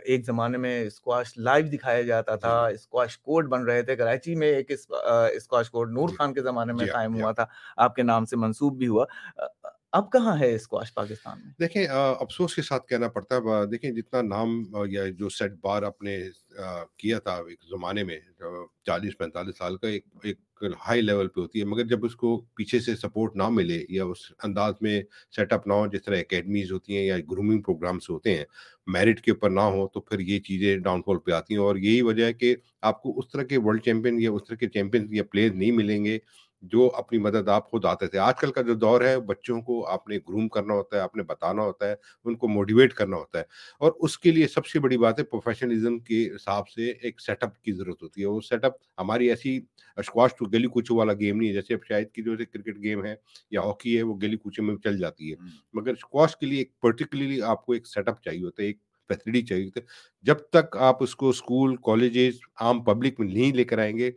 ایک 0.04 0.24
زمانے 0.24 0.58
میں 0.58 0.82
اسکواش 0.82 1.38
لائیو 1.38 1.66
دکھایا 1.72 2.02
جاتا 2.02 2.36
تھا 2.36 2.66
اسکواش 2.66 3.18
کوڈ 3.18 3.48
بن 3.48 3.64
رہے 3.64 3.82
تھے 3.82 3.96
کراچی 3.96 4.34
میں 4.34 4.48
ایک 4.48 4.70
اسکواش 4.70 5.70
کوڈ 5.70 5.92
نور 5.92 6.08
خان 6.08 6.34
کے 6.34 6.42
زمانے 6.42 6.72
میں 6.72 6.86
قائم 6.86 7.14
ہوا 7.14 7.32
تھا 7.32 7.46
آپ 7.76 7.94
کے 7.94 8.02
نام 8.02 8.24
سے 8.24 8.36
منسوب 8.36 8.78
بھی 8.78 8.88
ہوا۔ 8.88 9.04
اب 9.92 10.10
کہاں 10.12 10.36
ہے 10.38 10.54
اسکواش 10.54 10.92
پاکستان 10.94 11.38
میں؟ 11.38 11.52
دیکھیں 11.60 11.86
افسوس 11.86 12.54
کے 12.54 12.62
ساتھ 12.62 12.86
کہنا 12.88 13.08
پڑتا 13.08 13.36
ہے 13.36 13.64
دیکھیں 13.70 13.90
جتنا 13.92 14.20
نام 14.22 14.62
یا 14.90 15.06
جو 15.18 15.28
سیٹ 15.28 15.52
بار 15.62 15.82
اپنے 15.82 16.18
کیا 16.98 17.18
تھا 17.18 17.34
ایک 17.48 17.64
زمانے 17.70 18.04
میں 18.04 18.18
چالیس، 18.86 19.16
پینتالیس 19.18 19.58
سال 19.58 19.76
کا 19.76 19.88
ایک 19.88 20.04
ایک 20.22 20.38
ہائی 20.86 21.00
لیول 21.02 21.28
پہ 21.28 21.40
ہوتی 21.40 21.60
ہے، 21.60 21.64
مگر 21.64 21.84
جب 21.88 22.04
اس 22.04 22.14
کو 22.16 22.36
پیچھے 22.56 22.80
سے 22.80 22.94
سپورٹ 22.96 23.36
نہ 23.36 23.48
ملے، 23.48 23.84
یا 23.88 24.04
اس 24.04 24.18
انداز 24.44 24.74
میں 24.80 25.00
سیٹ 25.36 25.52
اپ 25.52 25.66
نہ 25.66 25.72
ہو، 25.72 25.86
جس 25.92 26.02
طرح 26.04 26.18
اکیڈمیز 26.18 26.72
ہوتی 26.72 26.96
ہیں 26.96 27.04
یا 27.04 27.16
گرومنگ 27.30 27.62
پروگرامس 27.62 28.10
ہوتے 28.10 28.36
ہیں، 28.36 28.44
میرٹ 28.94 29.20
کے 29.20 29.30
اوپر 29.30 29.50
نہ 29.50 29.60
ہو، 29.74 29.86
تو 29.88 30.00
پھر 30.00 30.20
یہ 30.20 30.38
چیزیں 30.48 30.76
ڈاؤن 30.78 31.02
فال 31.06 31.18
پہ 31.24 31.32
آتی 31.32 31.54
ہیں، 31.54 31.60
اور 31.60 31.76
یہی 31.76 32.02
وجہ 32.02 32.24
ہے 32.24 32.32
کہ 32.32 32.54
آپ 32.82 33.02
کو 33.02 33.18
اس 33.18 33.30
طرح 33.32 33.42
کے 33.42 33.58
ورلڈ 33.58 33.84
چیمپئن 33.84 34.20
یا 34.22 34.30
اس 34.30 34.46
طرح 34.48 34.56
کے 34.56 34.68
چیمپئن 34.68 35.06
یا 35.14 35.24
پلیئر 35.30 35.52
نہیں 35.52 35.72
ملیں 35.72 36.04
گے 36.04 36.18
جو 36.62 36.90
اپنی 36.94 37.18
مدد 37.18 37.48
آپ 37.48 37.70
خود 37.70 37.84
آتے 37.84 38.06
تھے۔ 38.06 38.18
آج 38.18 38.34
کل 38.40 38.52
کا 38.52 38.62
جو 38.62 38.74
دور 38.74 39.00
ہے 39.00 39.20
بچوں 39.20 39.62
کو 39.62 39.86
آپ 39.86 40.08
نے 40.08 40.16
گروم 40.16 40.48
کرنا 40.48 40.74
ہوتا 40.74 40.96
ہے 40.96 41.02
آپ 41.02 41.16
نے 41.16 41.22
بتانا 41.22 41.62
ہوتا 41.62 41.88
ہے 41.88 41.94
ان 42.24 42.36
کو 42.36 42.48
موٹیویٹ 42.48 42.92
کرنا 42.94 43.16
ہوتا 43.16 43.38
ہے۔ 43.38 43.44
اور 43.78 43.92
اس 44.00 44.18
کے 44.18 44.30
لیے 44.30 44.48
سب 44.48 44.66
سے 44.66 44.80
بڑی 44.80 44.98
بات 44.98 45.18
ہے 45.18 45.24
پروفیشنلزم 45.24 45.98
کے 45.98 46.30
حساب 46.36 46.68
سے 46.68 46.90
ایک 46.90 47.20
سیٹ 47.20 47.44
اپ 47.44 47.62
کی 47.62 47.72
ضرورت 47.72 48.02
ہوتی 48.02 48.20
ہے۔ 48.20 48.26
وہ 48.26 48.40
سیٹ 48.40 48.64
اپ 48.64 48.72
ہماری 48.98 49.28
ایسی 49.28 49.60
اسکواش 49.96 50.30
تو 50.34 50.44
گلی 50.44 50.66
کوچو 50.66 50.94
والا 50.96 51.12
گیم 51.12 51.36
نہیں 51.36 51.48
ہے 51.48 51.54
جیسے 51.54 51.74
اب 51.74 51.80
شاید 51.88 52.10
کی 52.10 52.22
جو 52.22 52.36
کرکٹ 52.36 52.82
گیم 52.82 53.04
ہے 53.04 53.14
یا 53.50 53.60
ہاکی 53.60 53.96
ہے 53.96 54.02
وہ 54.02 54.14
گلی 54.22 54.36
کوچے 54.36 54.62
میں 54.62 54.76
چل 54.76 54.98
جاتی 54.98 55.30
ہے۔ 55.30 55.36
مگر 55.72 55.92
اسکواش 55.92 56.36
کے 56.36 56.46
لیے 56.46 56.58
ایک 56.58 56.80
پرٹیکولرلی 56.80 57.42
آپ 57.42 57.66
کو 57.66 57.72
ایک 57.72 57.86
سیٹ 57.86 58.08
اپ 58.08 58.22
چاہیے 58.22 58.44
ہوتا 58.44 58.62
ہے 58.62 58.66
ایک 58.66 58.78
فیسلٹی 59.08 59.42
چاہیے 59.42 59.64
ہوتا 59.64 59.80
ہے۔ 59.80 59.86
جب 60.22 60.34
تک 60.34 60.76
آپ 60.76 61.02
اس 61.02 61.16
کو 61.16 61.28
اسکول 61.28 61.76
کالجز 61.76 62.38
عام 62.60 62.84
پبلک 62.84 63.20
میں 63.20 63.28
نہیں 63.28 63.52
لے 63.52 63.64
کر 63.64 63.78
آئیں 63.78 63.98
گے 63.98 64.10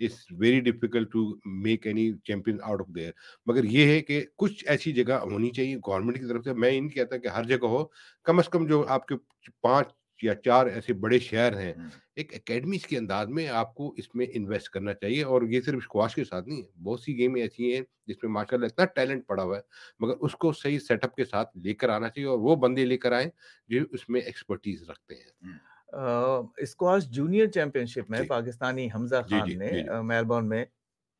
it's 0.00 0.26
very 0.30 0.60
difficult 0.60 1.12
to 1.12 1.24
make 1.62 1.86
any 1.86 2.12
champion 2.24 2.58
out 2.62 2.80
of 2.80 2.94
there 2.96 3.12
مگر 3.46 3.64
یہ 3.64 3.86
ہے 3.86 4.00
کہ 4.00 4.24
کچھ 4.36 4.64
ایسی 4.68 4.92
جگہ 4.92 5.18
ہونی 5.22 5.50
چاہیے 5.50 5.76
گورنمنٹ 5.76 6.18
کی 6.18 6.28
طرف 6.28 6.44
سے. 6.44 6.52
میں 6.52 6.70
یہ 6.70 6.80
نہیں 6.80 6.90
کہتا 6.90 7.16
کہ 7.16 7.28
ہر 7.28 7.44
جگہ 7.44 7.68
ہو. 7.68 7.84
کم 8.26 8.38
از 8.38 8.48
کم 8.48 8.66
جو 8.66 8.84
آپ 8.88 9.06
کے 9.06 9.14
پانچ 9.62 9.88
یا 10.22 10.34
چار 10.34 10.66
ایسے 10.66 10.92
بڑے 10.92 11.18
شہر 11.18 11.58
ہیں 11.60 11.72
ایک 12.16 12.34
اکیڈمیز 12.34 12.86
کے 12.86 12.98
انداز 12.98 13.28
میں 13.28 13.46
آپ 13.48 13.74
کو 13.74 13.94
اس 13.96 14.14
میں 14.14 14.26
انویسٹ 14.34 14.68
کرنا 14.68 14.94
چاہیے 14.94 15.22
اور 15.22 15.42
یہ 15.42 15.60
صرف 15.60 15.76
اسکواش 15.76 16.14
کے 16.14 16.24
ساتھ 16.24 16.48
نہیں 16.48 16.62
ہے 16.62 16.82
بہت 16.82 17.00
سی 17.00 17.16
گیم 17.18 17.34
ایسی 17.34 17.74
ہیں 17.74 17.80
جس 18.06 18.16
میں 18.22 18.30
ماشاء 18.30 18.56
اللہ 18.56 18.66
اتنا 18.66 18.84
ٹیلنٹ 18.84 19.26
پڑا 19.26 19.42
ہوا 19.42 19.56
ہے 19.56 19.62
مگر 20.00 20.14
اس 20.20 20.32
کو 20.32 20.52
صحیح 20.52 20.78
سیٹ 20.78 21.04
اپ 21.04 21.16
کے 21.16 21.24
ساتھ 21.24 21.56
لے 21.58 21.74
کر 21.74 21.88
آنا 21.88 22.08
چاہیے 22.08 22.28
اور 22.28 22.38
وہ 22.38 22.56
بندے 22.56 22.84
لے 22.84 22.98
کر 22.98 23.12
آئیں 23.12 23.28
جو 23.68 23.80
اس 23.90 24.08
میں 24.08 24.20
ایکسپرٹیز 24.20 24.82
رکھتے 24.90 25.14
ہیں۔ 25.14 25.52
اسکواش 25.92 27.04
جونیئر 27.10 27.46
چیمپئن 27.46 27.86
شپ 27.86 28.10
میں 28.10 28.22
پاکستانی 28.28 28.88
حمزہ 28.94 29.22
خان 29.30 29.58
نے 29.58 29.70
میلبورن 30.02 30.48
میں 30.48 30.64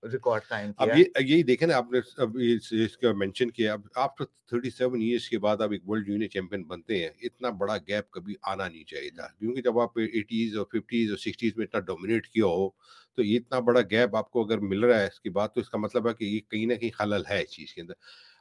ریکارڈ 0.03 0.43
قائم 0.49 0.73
کیا۔ 0.73 0.93
اب 0.93 0.99
یہ 0.99 1.05
یہی 1.21 1.43
دیکھیں 1.43 1.67
نا 1.69 1.77
آپ 1.77 1.91
نے 1.93 1.99
اب 2.17 2.37
اس 2.85 2.97
کا 2.97 3.13
مینشن 3.13 3.51
کیا۔ 3.51 3.75
اب 3.95 4.17
تھرٹی 4.17 4.71
سیون 4.71 5.01
ایئرس 5.01 5.29
کے 5.29 5.39
بعد 5.39 5.61
آپ 5.61 5.73
ایک 5.73 5.89
ورلڈ 5.89 6.07
جونیئر 6.07 6.29
چیمپئن 6.29 6.63
بنتے 6.65 6.99
ہیں 7.03 7.11
اتنا 7.23 7.51
بڑا 7.61 7.77
گیپ 7.89 8.11
کبھی 8.11 8.35
آنا 8.43 8.69
نہیں 8.69 8.85
چاہیے 8.85 9.11
تھا۔ 9.11 9.27
کیونکہ 9.39 9.63
جب 9.63 9.79
آپ 9.79 9.99
ایٹیز 9.99 10.57
اور 10.57 10.67
ففٹیز 10.73 11.11
اور 11.11 11.19
سکسٹیز 11.19 11.53
میں 11.57 11.67
اتنا 11.67 11.81
ڈومینیٹ 11.81 12.27
کیا 12.27 12.45
ہو 12.45 12.69
تو 13.15 13.23
یہ 13.23 13.39
اتنا 13.39 13.59
بڑا 13.61 13.81
گیپ 13.91 14.17
آپ 14.17 14.31
کو 14.31 14.45
اگر 14.45 14.59
مل 14.59 14.85
رہا 14.85 15.01
ہے 15.01 15.07
اس 15.07 15.21
کے 15.21 15.31
بعد 15.31 15.49
تو 15.55 15.61
اس 15.61 15.71
کا 15.71 15.79
مطلب 15.79 16.09
ہے 16.09 16.15
کہ 16.15 16.25
یہ 16.25 16.41
کہیں 16.51 16.67
نہ 16.67 16.75
کہیں 16.75 16.91
خلل 16.91 17.23
ہے 17.31 17.43
اس 17.43 17.51
چیز 17.51 17.75
کے 17.75 17.81
اندر۔ 17.81 17.95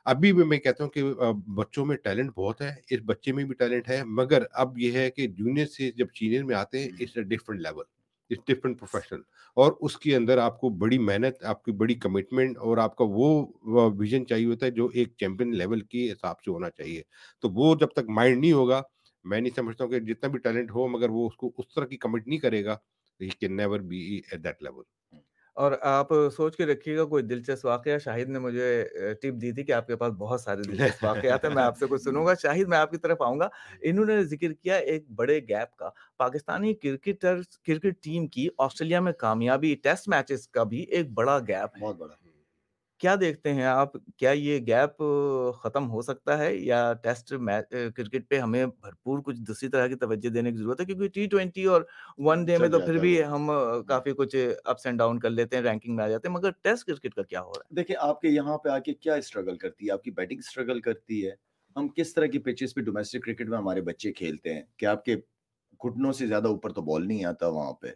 ابھی 0.10 0.34
بھی 0.34 0.44
میں 0.44 0.58
کہتا 0.58 0.84
ہوں 0.84 0.92
کہ 0.92 1.04
بچوں 1.56 1.86
میں 1.86 1.96
ٹیلنٹ 1.98 2.32
بہت 2.36 2.62
ہے 2.62 2.74
اس 2.90 3.00
بچے 3.06 3.32
میں 3.32 3.44
بھی 3.44 3.56
ٹیلنٹ 3.56 3.90
ہے 3.90 4.04
مگر 4.04 4.44
اب 4.54 4.78
یہ 4.80 4.92
ہے 4.92 5.10
کہ 5.12 5.28
جونیئر 5.28 5.68
سے 5.68 5.92
جب 5.92 6.08
سینئر 6.16 6.44
میں 6.44 6.56
آتے 6.56 6.80
ہیں 6.80 6.90
it's 7.00 7.18
a 7.18 7.24
different 7.24 7.62
level 7.62 7.86
it's 8.32 8.46
different 8.48 8.80
professional 8.80 9.22
اور 9.58 9.72
اس 9.82 9.98
کے 9.98 10.16
اندر 10.16 10.38
آپ 10.38 10.60
کو 10.62 10.70
بڑی 10.70 10.98
محنت 10.98 11.44
آپ 11.44 11.64
کی 11.64 11.72
بڑی 11.72 11.96
کمٹمنٹ 11.96 12.58
اور 12.58 12.78
آپ 12.78 12.96
کا 12.96 13.06
وہ 13.08 13.30
ویژن 13.98 14.28
چاہیے 14.28 14.46
ہوتا 14.46 14.66
ہے 14.66 14.72
جو 14.72 14.90
ایک 14.94 15.14
چیمپئن 15.18 15.56
لیول 15.58 15.82
کے 15.82 16.12
حساب 16.12 16.42
سے 16.42 16.52
ہونا 16.52 16.70
چاہیے۔ 16.70 17.02
تو 17.44 17.50
وہ 17.50 17.76
جب 17.76 17.88
تک 17.88 18.10
مائنڈ 18.10 18.40
نہیں 18.40 18.52
ہوگا 18.52 18.82
میں 19.26 19.40
نہیں 19.42 19.56
سمجھتا 19.56 19.84
ہوں 19.84 19.92
کہ 19.92 20.00
جتنا 20.00 20.30
بھی 20.30 20.40
ٹیلنٹ 20.40 20.72
ہو 20.72 20.88
مگر 20.88 21.10
وہ 21.10 21.28
اس 21.28 21.36
کو 21.36 21.52
اس 21.58 21.74
طرح 21.76 21.86
کی 21.86 21.98
کمٹ 21.98 22.28
نہیں 22.28 22.40
کرے 22.40 22.64
گا 22.66 22.78
he 23.20 23.30
can 23.30 23.58
never 23.58 23.80
be 23.80 24.00
at 24.32 24.44
that 24.44 24.64
level 24.64 24.84
اور 25.60 25.72
آپ 25.82 26.08
سوچ 26.36 26.56
کے 26.58 26.66
رکھیے 26.66 26.98
گا 26.98 27.04
کوئی 27.06 27.24
دلچسپ 27.24 27.66
واقعہ۔ 27.66 27.98
شاہد 27.98 28.30
نے 28.30 28.40
مجھے 28.40 28.68
ٹپ 29.22 29.42
دی 29.42 29.52
تھی 29.52 29.64
کہ 29.64 29.72
آپ 29.72 29.88
کے 29.88 29.96
پاس 29.96 30.14
بہت 30.18 30.42
سارے 30.42 30.64
دلچسپ 30.64 31.04
واقعات 31.04 31.46
ہیں 31.46 31.52
میں 31.52 31.64
آپ 31.64 31.78
سے 31.78 31.86
کچھ 31.90 32.02
سنوں 32.04 32.26
گا۔ 32.26 32.34
شاہد 32.42 32.68
میں 32.68 32.78
آپ 32.78 32.92
کی 32.92 32.98
طرف 32.98 33.22
آؤں 33.22 33.40
گا۔ 33.40 33.48
انہوں 33.82 34.06
نے 34.06 34.24
ذکر 34.24 34.54
کیا 34.54 34.76
ایک 34.76 35.10
بڑے 35.16 35.40
گیپ 35.40 35.76
کا۔ 35.78 35.90
پاکستانی 36.18 36.74
کرکٹر 36.74 37.42
کرکٹ 37.64 38.04
ٹیم 38.04 38.28
کی 38.28 38.48
آسٹریلیا 38.58 39.00
میں 39.00 39.14
کامیابی 39.18 39.76
ٹیسٹ 39.84 40.08
میچز 40.08 40.48
کا 40.48 40.64
بھی 40.64 40.82
ایک 40.90 41.12
بڑا 41.14 41.40
گیپ 41.40 41.78
ہے۔ 41.78 41.82
بہت 41.82 41.96
بڑا۔ 41.96 42.29
کیا 43.02 43.16
دیکھتے 43.20 43.54
ہیں 43.54 43.64
آپ؟ 43.64 43.94
کیا 44.18 44.32
یہ 44.32 44.60
گیپ 44.68 45.04
ختم 45.62 45.90
ہو 45.92 46.02
سکتا 46.02 46.38
ہے 46.38 46.56
یا 46.56 46.94
ٹیسٹ 46.94 47.34
کرکٹ 47.96 48.30
پہ 48.30 48.40
ہمیں 48.40 48.66
بھرپور 48.66 49.20
کچھ 49.26 49.38
دوسری 49.38 49.70
طرح 49.70 49.88
کی 49.88 49.96
توجہ 49.96 50.30
دینے 50.30 50.52
کی 50.52 50.58
ضرورت 50.58 50.80
ہے؟ 50.80 50.86
کیونکہ 50.86 51.08
ٹی 51.08 51.26
ٹوینٹی 51.28 51.66
اور 51.66 51.82
ون 52.18 52.46
ڈے 52.46 52.58
میں 52.58 52.70
تو 52.70 52.80
پھر 52.80 52.98
بھی 52.98 53.24
ہم 53.24 53.52
کافی 53.88 54.14
کچھ 54.18 54.36
اپس 54.64 54.86
اینڈ 54.86 55.00
ڈاؤن 55.00 55.20
کر 55.20 55.30
لیتے 55.30 55.56
ہیں 55.56 55.64
رینکنگ 55.64 55.96
میں 55.96 56.04
آ 56.04 56.08
جاتے 56.08 56.28
ہیں 56.28 56.36
مگر 56.36 56.52
ٹیسٹ 56.62 56.86
کرکٹ 56.86 57.14
کا 57.14 57.24
کیا 57.24 57.42
ہو 57.42 57.52
رہا 57.52 57.62
ہے؟ 57.62 57.76
دیکھیں 57.76 57.96
آپ 58.00 58.22
کے 58.22 58.28
یہاں 58.28 58.58
پہ 58.58 58.70
آ 58.70 58.80
کے 58.80 58.94
کیا 58.94 59.14
اسٹرگل 59.14 59.58
کرتی 59.58 59.86
ہے؟ 59.86 59.92
آپ 59.92 60.04
کی 60.04 60.12
بیٹنگ 60.12 60.40
اسٹرگل 60.40 60.80
کرتی 60.80 61.26
ہے؟ 61.26 61.32
ہم 61.76 61.88
کس 61.88 62.14
طرح 62.14 62.26
کی 62.26 62.40
پچز 62.40 62.74
پہ 62.76 62.82
ڈومیسٹک 62.82 63.26
کرکٹ 63.26 63.50
میں 63.50 63.58
ہمارے 63.58 63.82
بچے 63.82 64.14
کھیلتے 64.14 64.54
ہیں؟ 64.54 64.62
کہ 64.78 64.86
آپ 64.86 65.06
کے 65.06 65.16
گھٹنوں 65.82 66.12
سے 66.12 66.28
زیادہ 66.28 66.48
اوپر 66.48 66.70
تو 66.70 66.82
بال 66.82 67.08
نہیں 67.08 67.26
آتا 67.26 67.48
وہاں 67.48 67.74
پہ؟ 67.74 67.88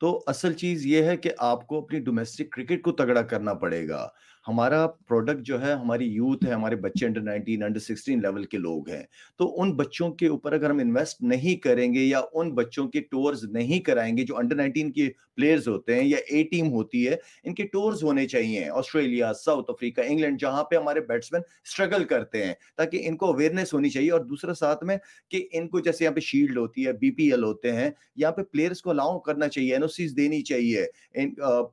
تو 0.00 0.24
اصل 0.26 0.52
چیز 0.52 0.86
یہ 0.86 1.02
ہے 1.02 1.16
کہ 1.16 1.30
آپ 1.38 1.66
کو 1.66 1.78
اپنی 1.84 2.00
ڈومیسٹک 2.00 2.52
کرکٹ 2.52 2.82
کو 2.82 2.92
تگڑا 2.92 3.22
کرنا 3.22 3.54
پڑے 3.54 3.88
گا۔ 3.88 4.08
ہمارا 4.48 4.86
پروڈکٹ 4.86 5.42
جو 5.46 5.60
ہے، 5.62 5.72
ہماری 5.72 6.06
یوتھ 6.06 6.44
ہے، 6.46 6.52
ہمارے 6.52 6.76
بچے 6.76 7.06
under 7.06 7.20
nineteen 7.20 7.62
under 7.62 7.80
sixteen 7.80 8.20
level 8.22 8.44
کے 8.44 8.58
لوگ 8.58 8.88
ہیں۔ 8.88 9.02
تو 9.38 9.52
ان 9.62 9.72
بچوں 9.76 10.10
کے 10.10 10.26
اوپر 10.26 10.52
اگر 10.52 10.70
ہم 10.70 10.78
انویسٹ 10.78 11.22
نہیں 11.22 11.56
کریں 11.56 11.92
گے 11.94 12.00
یا 12.00 12.20
ان 12.34 12.50
بچوں 12.54 12.86
کے 12.88 13.00
ٹورز 13.00 13.44
نہیں 13.52 13.78
کرائیں 13.80 14.16
گے، 14.16 14.24
جو 14.24 14.36
انڈر 14.38 14.56
نائنٹین 14.56 14.92
کے 14.92 15.08
پلیئرز 15.36 15.68
ہوتے 15.68 15.94
ہیں 15.94 16.04
یا 16.04 16.18
اے 16.30 16.42
ٹیم 16.42 16.70
ہوتی 16.72 17.06
ہے، 17.08 17.16
ان 17.44 17.54
کے 17.54 17.66
ٹورز 17.66 18.02
ہونے 18.02 18.26
چاہیے۔ 18.28 18.68
آسٹریلیا 18.68 19.32
ساؤتھ 19.34 19.70
افریقہ 19.70 20.00
انگلینڈ 20.08 20.40
جہاں 20.40 20.62
پہ 20.64 20.76
ہمارے 20.76 21.00
بیٹسمین 21.08 21.42
اسٹرگل 21.64 22.04
کرتے 22.04 22.44
ہیں، 22.44 22.54
تاکہ 22.76 23.08
ان 23.08 23.16
کو 23.16 23.32
اویئرنیس 23.32 23.74
ہونی 23.74 23.90
چاہیے۔ 23.90 24.10
اور 24.10 24.20
دوسرا 24.20 24.54
ساتھ 24.54 24.84
میں 24.84 24.96
کہ 25.30 25.46
ان 25.52 25.68
کو 25.68 25.80
جیسے 25.80 26.04
یہاں 26.04 26.14
پہ 26.14 26.20
شیلڈ 26.20 26.56
ہوتی 26.58 26.86
ہے 26.86 26.92
بی 26.92 27.10
پی 27.10 27.30
ایل 27.30 27.44
ہوتے 27.44 27.72
ہیں، 27.72 27.90
یہاں 28.16 28.32
پہ 28.32 28.42
پلیئرز 28.42 28.82
کو 28.82 28.90
الاؤ 28.90 29.18
کرنا 29.18 29.48
چاہیے 29.48 29.72
این 29.72 29.82
او 29.82 29.88
سیز 29.88 30.16
دینی 30.16 30.40
چاہیے۔ 30.42 30.86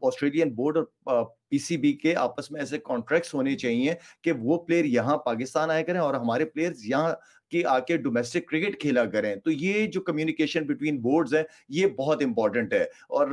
آسٹریلین 0.01 0.53
بورڈ 0.53 0.77
اور 0.77 1.25
پی 1.53 1.57
سی 1.59 1.77
بی 1.77 1.93
کے 1.93 2.15
آپس 2.15 2.51
میں 2.51 2.59
ایسے 2.61 2.77
کانٹریکٹس 2.77 3.33
ہونے 3.33 3.55
چاہیے 3.55 3.93
کہ 4.21 4.31
وہ 4.31 4.57
پلیئر 4.57 4.85
یہاں 4.85 5.17
پاکستان 5.17 5.71
آئے 5.71 5.83
کریں 5.83 5.99
اور 5.99 6.13
ہمارے 6.13 6.45
پلیئرز 6.45 6.85
یہاں 6.85 7.13
کی 7.49 7.65
آ 7.65 7.79
کے 7.79 7.97
ڈومیسٹک 7.97 8.47
کرکٹ 8.47 8.79
کھیلا 8.81 9.05
کریں۔ 9.05 9.35
تو 9.35 9.51
یہ 9.51 9.87
جو 9.87 10.01
کمیونیکیشن 10.01 10.65
بٹوین 10.65 10.97
بورڈز 11.01 11.35
ہیں، 11.35 11.43
یہ 11.69 11.87
بہت 11.87 12.23
امپورٹنٹ 12.23 12.73
ہے۔ 12.73 12.83
اور 12.83 13.27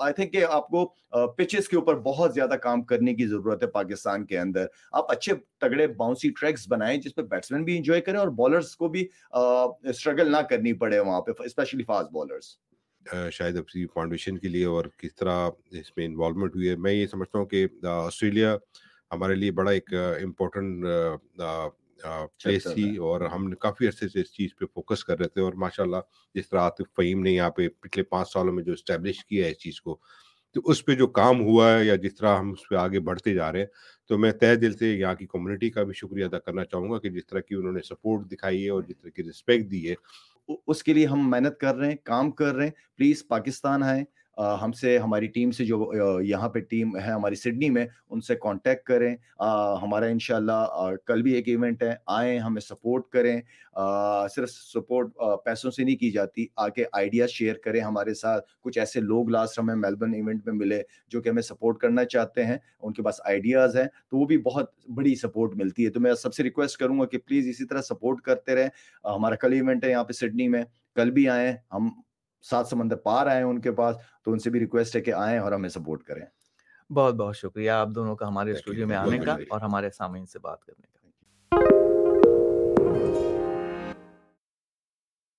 آئی 0.00 0.14
تھنک 0.14 0.32
کہ 0.32 0.44
آپ 0.44 0.68
کو 0.68 0.86
پچز 1.36 1.68
کے 1.68 1.76
اوپر 1.76 1.94
بہت 1.94 2.34
زیادہ 2.34 2.54
کام 2.62 2.82
کرنے 2.82 3.14
کی 3.14 3.26
ضرورت 3.26 3.62
ہے 3.62 3.68
پاکستان 3.68 4.26
کے 4.26 4.38
اندر۔ 4.38 4.66
آپ 4.92 5.10
اچھے 5.10 5.32
تگڑے 5.60 5.86
باؤنسی 5.86 6.30
ٹریکس 6.30 6.68
بنائیں 6.68 7.00
جس 7.00 7.14
پہ 7.14 7.22
بیٹسمین 7.22 7.64
بھی 7.64 7.76
انجوائے 7.76 8.00
کریں 8.00 8.18
اور 8.18 8.28
بالرز 8.28 8.76
کو 8.76 8.88
بھی 8.88 9.08
اسٹرگل 9.30 10.32
نہ 10.32 10.42
کرنی 10.50 10.72
پڑے 10.72 10.98
وہاں 10.98 11.20
پہ 11.20 11.42
اسپیشلی 11.44 11.84
فاسٹ 11.84 12.12
بالرز 12.12 12.56
شاید 13.32 13.56
اپنی 13.56 13.86
فاؤنڈیشن 13.86 14.38
کے 14.38 14.48
لیے 14.48 14.64
اور 14.64 14.84
کس 14.98 15.14
طرح 15.14 15.50
اس 15.70 15.96
میں 15.96 16.04
انوالومنٹ 16.06 16.56
ہوئی 16.56 16.68
ہے 16.68 16.76
میں 16.76 16.92
یہ 16.92 17.06
سمجھتا 17.06 17.38
ہوں 17.38 17.46
کہ 17.46 17.66
آسٹریلیا 17.82 18.56
ہمارے 19.10 19.34
لیے 19.34 19.50
بڑا 19.50 19.70
ایک 19.70 19.94
امپورٹنٹ 20.22 20.86
پلیس 22.42 22.66
تھی 22.74 22.96
اور 22.96 23.20
ہم 23.20 23.50
کافی 23.50 23.86
عرصے 23.86 24.08
سے 24.08 24.20
اس 24.20 24.32
چیز 24.32 24.56
پہ 24.56 24.64
فوکس 24.74 25.04
کر 25.04 25.18
رہے 25.18 25.28
تھے 25.28 25.40
اور 25.40 25.52
ماشاء 25.52 25.84
اللہ 25.84 25.96
جس 26.34 26.48
طرح 26.48 26.60
عاطف 26.60 26.94
فہیم 26.96 27.22
نے 27.22 27.30
یہاں 27.30 27.50
پہ 27.50 27.68
پچھلے 27.80 28.02
پانچ 28.02 28.32
سالوں 28.32 28.52
میں 28.52 28.64
جو 28.64 28.72
اسٹیبلش 28.72 29.24
کیا 29.24 29.46
ہے 29.46 29.50
اس 29.50 29.58
چیز 29.58 29.80
کو 29.80 29.98
تو 30.52 30.60
اس 30.64 30.84
پہ 30.84 30.94
جو 30.94 31.06
کام 31.06 31.40
ہوا 31.40 31.78
ہے 31.78 31.84
یا 31.84 31.94
جس 31.94 32.14
طرح 32.14 32.38
ہم 32.38 32.50
اس 32.50 32.68
پہ 32.68 32.74
آگے 32.74 33.00
بڑھتے 33.00 33.34
جا 33.34 33.52
رہے 33.52 33.60
ہیں 33.60 33.66
تو 34.06 34.18
میں 34.18 34.32
طے 34.32 34.56
دل 34.56 34.76
سے 34.76 34.86
یہاں 34.86 35.14
کی 35.14 35.26
کمیونٹی 35.26 35.70
کا 35.70 35.82
بھی 35.82 35.94
شکریہ 35.94 36.24
ادا 36.24 36.38
کرنا 36.38 36.64
چاہوں 36.64 36.90
گا 36.90 36.98
کہ 36.98 37.08
جس 37.08 37.26
طرح 37.26 37.40
کی 37.40 37.54
انہوں 37.54 37.72
نے 37.72 37.80
سپورٹ 37.82 38.30
دکھائی 38.32 38.64
ہے 38.64 38.70
اور 38.70 38.82
جس 38.82 38.98
طرح 39.00 39.10
کی 39.10 39.22
رسپیکٹ 39.22 39.70
دی 39.70 39.90
ہے۔ 39.90 39.94
اس 40.66 40.82
کے 40.82 40.92
لیے 40.92 41.06
ہم 41.06 41.28
محنت 41.28 41.58
کر 41.60 41.74
رہے 41.74 41.88
ہیں، 41.88 41.96
کام 42.04 42.30
کر 42.30 42.54
رہے 42.54 42.64
ہیں۔ 42.64 42.72
پلیز 42.96 43.28
پاکستان 43.28 43.82
آئیں۔ 43.82 44.04
ہم 44.38 44.72
سے، 44.72 44.98
ہماری 44.98 45.26
ٹیم 45.26 45.50
سے 45.50 45.64
جو 45.64 45.90
یہاں 46.22 46.48
پہ 46.48 46.58
ٹیم 46.58 46.96
ہے 46.96 47.10
ہماری 47.10 47.34
سڈنی 47.34 47.70
میں، 47.70 47.86
ان 48.10 48.20
سے 48.20 48.34
کانٹیکٹ 48.34 48.86
کریں۔ 48.86 49.16
ہمارا 49.82 50.06
انشاءاللہ 50.06 50.90
کل 51.06 51.22
بھی 51.22 51.32
ایک 51.32 51.48
ایونٹ 51.48 51.82
ہے۔ 51.82 51.94
آئیں، 52.06 52.38
ہمیں 52.38 52.60
سپورٹ 52.60 53.08
کریں۔ 53.08 53.40
صرف 54.30 54.50
سپورٹ 54.50 55.10
پیسوں 55.44 55.70
سے 55.70 55.84
نہیں 55.84 55.96
کی 55.96 56.10
جاتی 56.10 56.46
آ 56.56 56.68
کے 56.68 56.84
آئیڈیاز 56.92 57.30
شیئر 57.30 57.54
کریں 57.54 57.80
ہمارے 57.80 58.14
ساتھ۔ 58.14 58.44
کچھ 58.60 58.78
ایسے 58.78 59.00
لوگ 59.00 59.30
لاسٹ 59.30 59.58
ہمیں 59.58 59.74
میلبرن 59.74 60.14
ایونٹ 60.14 60.46
میں 60.46 60.54
ملے 60.54 60.82
جو 61.08 61.22
کہ 61.22 61.28
ہمیں 61.28 61.42
سپورٹ 61.42 61.78
کرنا 61.78 62.04
چاہتے 62.04 62.44
ہیں، 62.44 62.56
ان 62.82 62.92
کے 62.92 63.02
پاس 63.02 63.20
آئیڈیاز 63.24 63.76
ہیں، 63.76 63.84
تو 64.10 64.18
وہ 64.18 64.26
بھی 64.26 64.38
بہت 64.38 64.70
بڑی 64.96 65.14
سپورٹ 65.14 65.56
ملتی 65.56 65.84
ہے۔ 65.84 65.90
تو 65.90 66.00
میں 66.00 66.14
سب 66.14 66.34
سے 66.34 66.42
ریکویسٹ 66.42 66.78
کروں 66.78 67.00
گا 67.00 67.04
کہ 67.04 67.18
پلیز 67.18 67.48
اسی 67.48 67.66
طرح 67.66 67.82
سپورٹ 67.82 68.20
کرتے 68.20 68.54
رہیں۔ 68.54 68.68
ہمارا 69.04 69.34
کل 69.34 69.52
ایونٹ 69.52 69.84
ہے 69.84 69.90
یہاں 69.90 70.04
پہ 70.04 70.12
سڈنی 70.12 70.48
میں۔ 70.48 70.64
کل 70.96 71.10
بھی 71.10 71.28
آئیں، 71.28 71.52
ہم 71.72 71.88
سات 72.50 72.66
سمندر 72.66 72.96
پار 72.96 73.26
آئے 73.26 73.36
ہیں 73.36 73.44
ان 73.44 73.60
کے 73.60 73.72
پاس 73.72 73.96
تو 74.24 74.32
ان 74.32 74.38
سے 74.38 74.50
بھی 74.50 74.60
ریکویسٹ 74.60 74.96
ہے 74.96 75.00
کہ 75.00 75.14
آئیں 75.14 75.38
اور 75.38 75.52
ہمیں 75.52 75.68
سپورٹ 75.68 76.02
کریں 76.02 76.26
بہت 76.92 77.14
بہت 77.14 77.36
شکریہ 77.36 77.70
آپ 77.70 77.88
دونوں 77.88 78.16
کا 78.16 78.28
ہمارے. 78.28 78.52
اسٹوڈیو 78.52 78.86
میں 78.88 78.96
آنے 78.96 79.18
کا. 79.18 79.36
اور 79.50 79.60
ہمارے 79.60 79.90
سامعین 79.90 80.26
سے 80.26 80.38
بات 80.38 80.64
کرنے 80.64 80.86
کا 80.86 80.93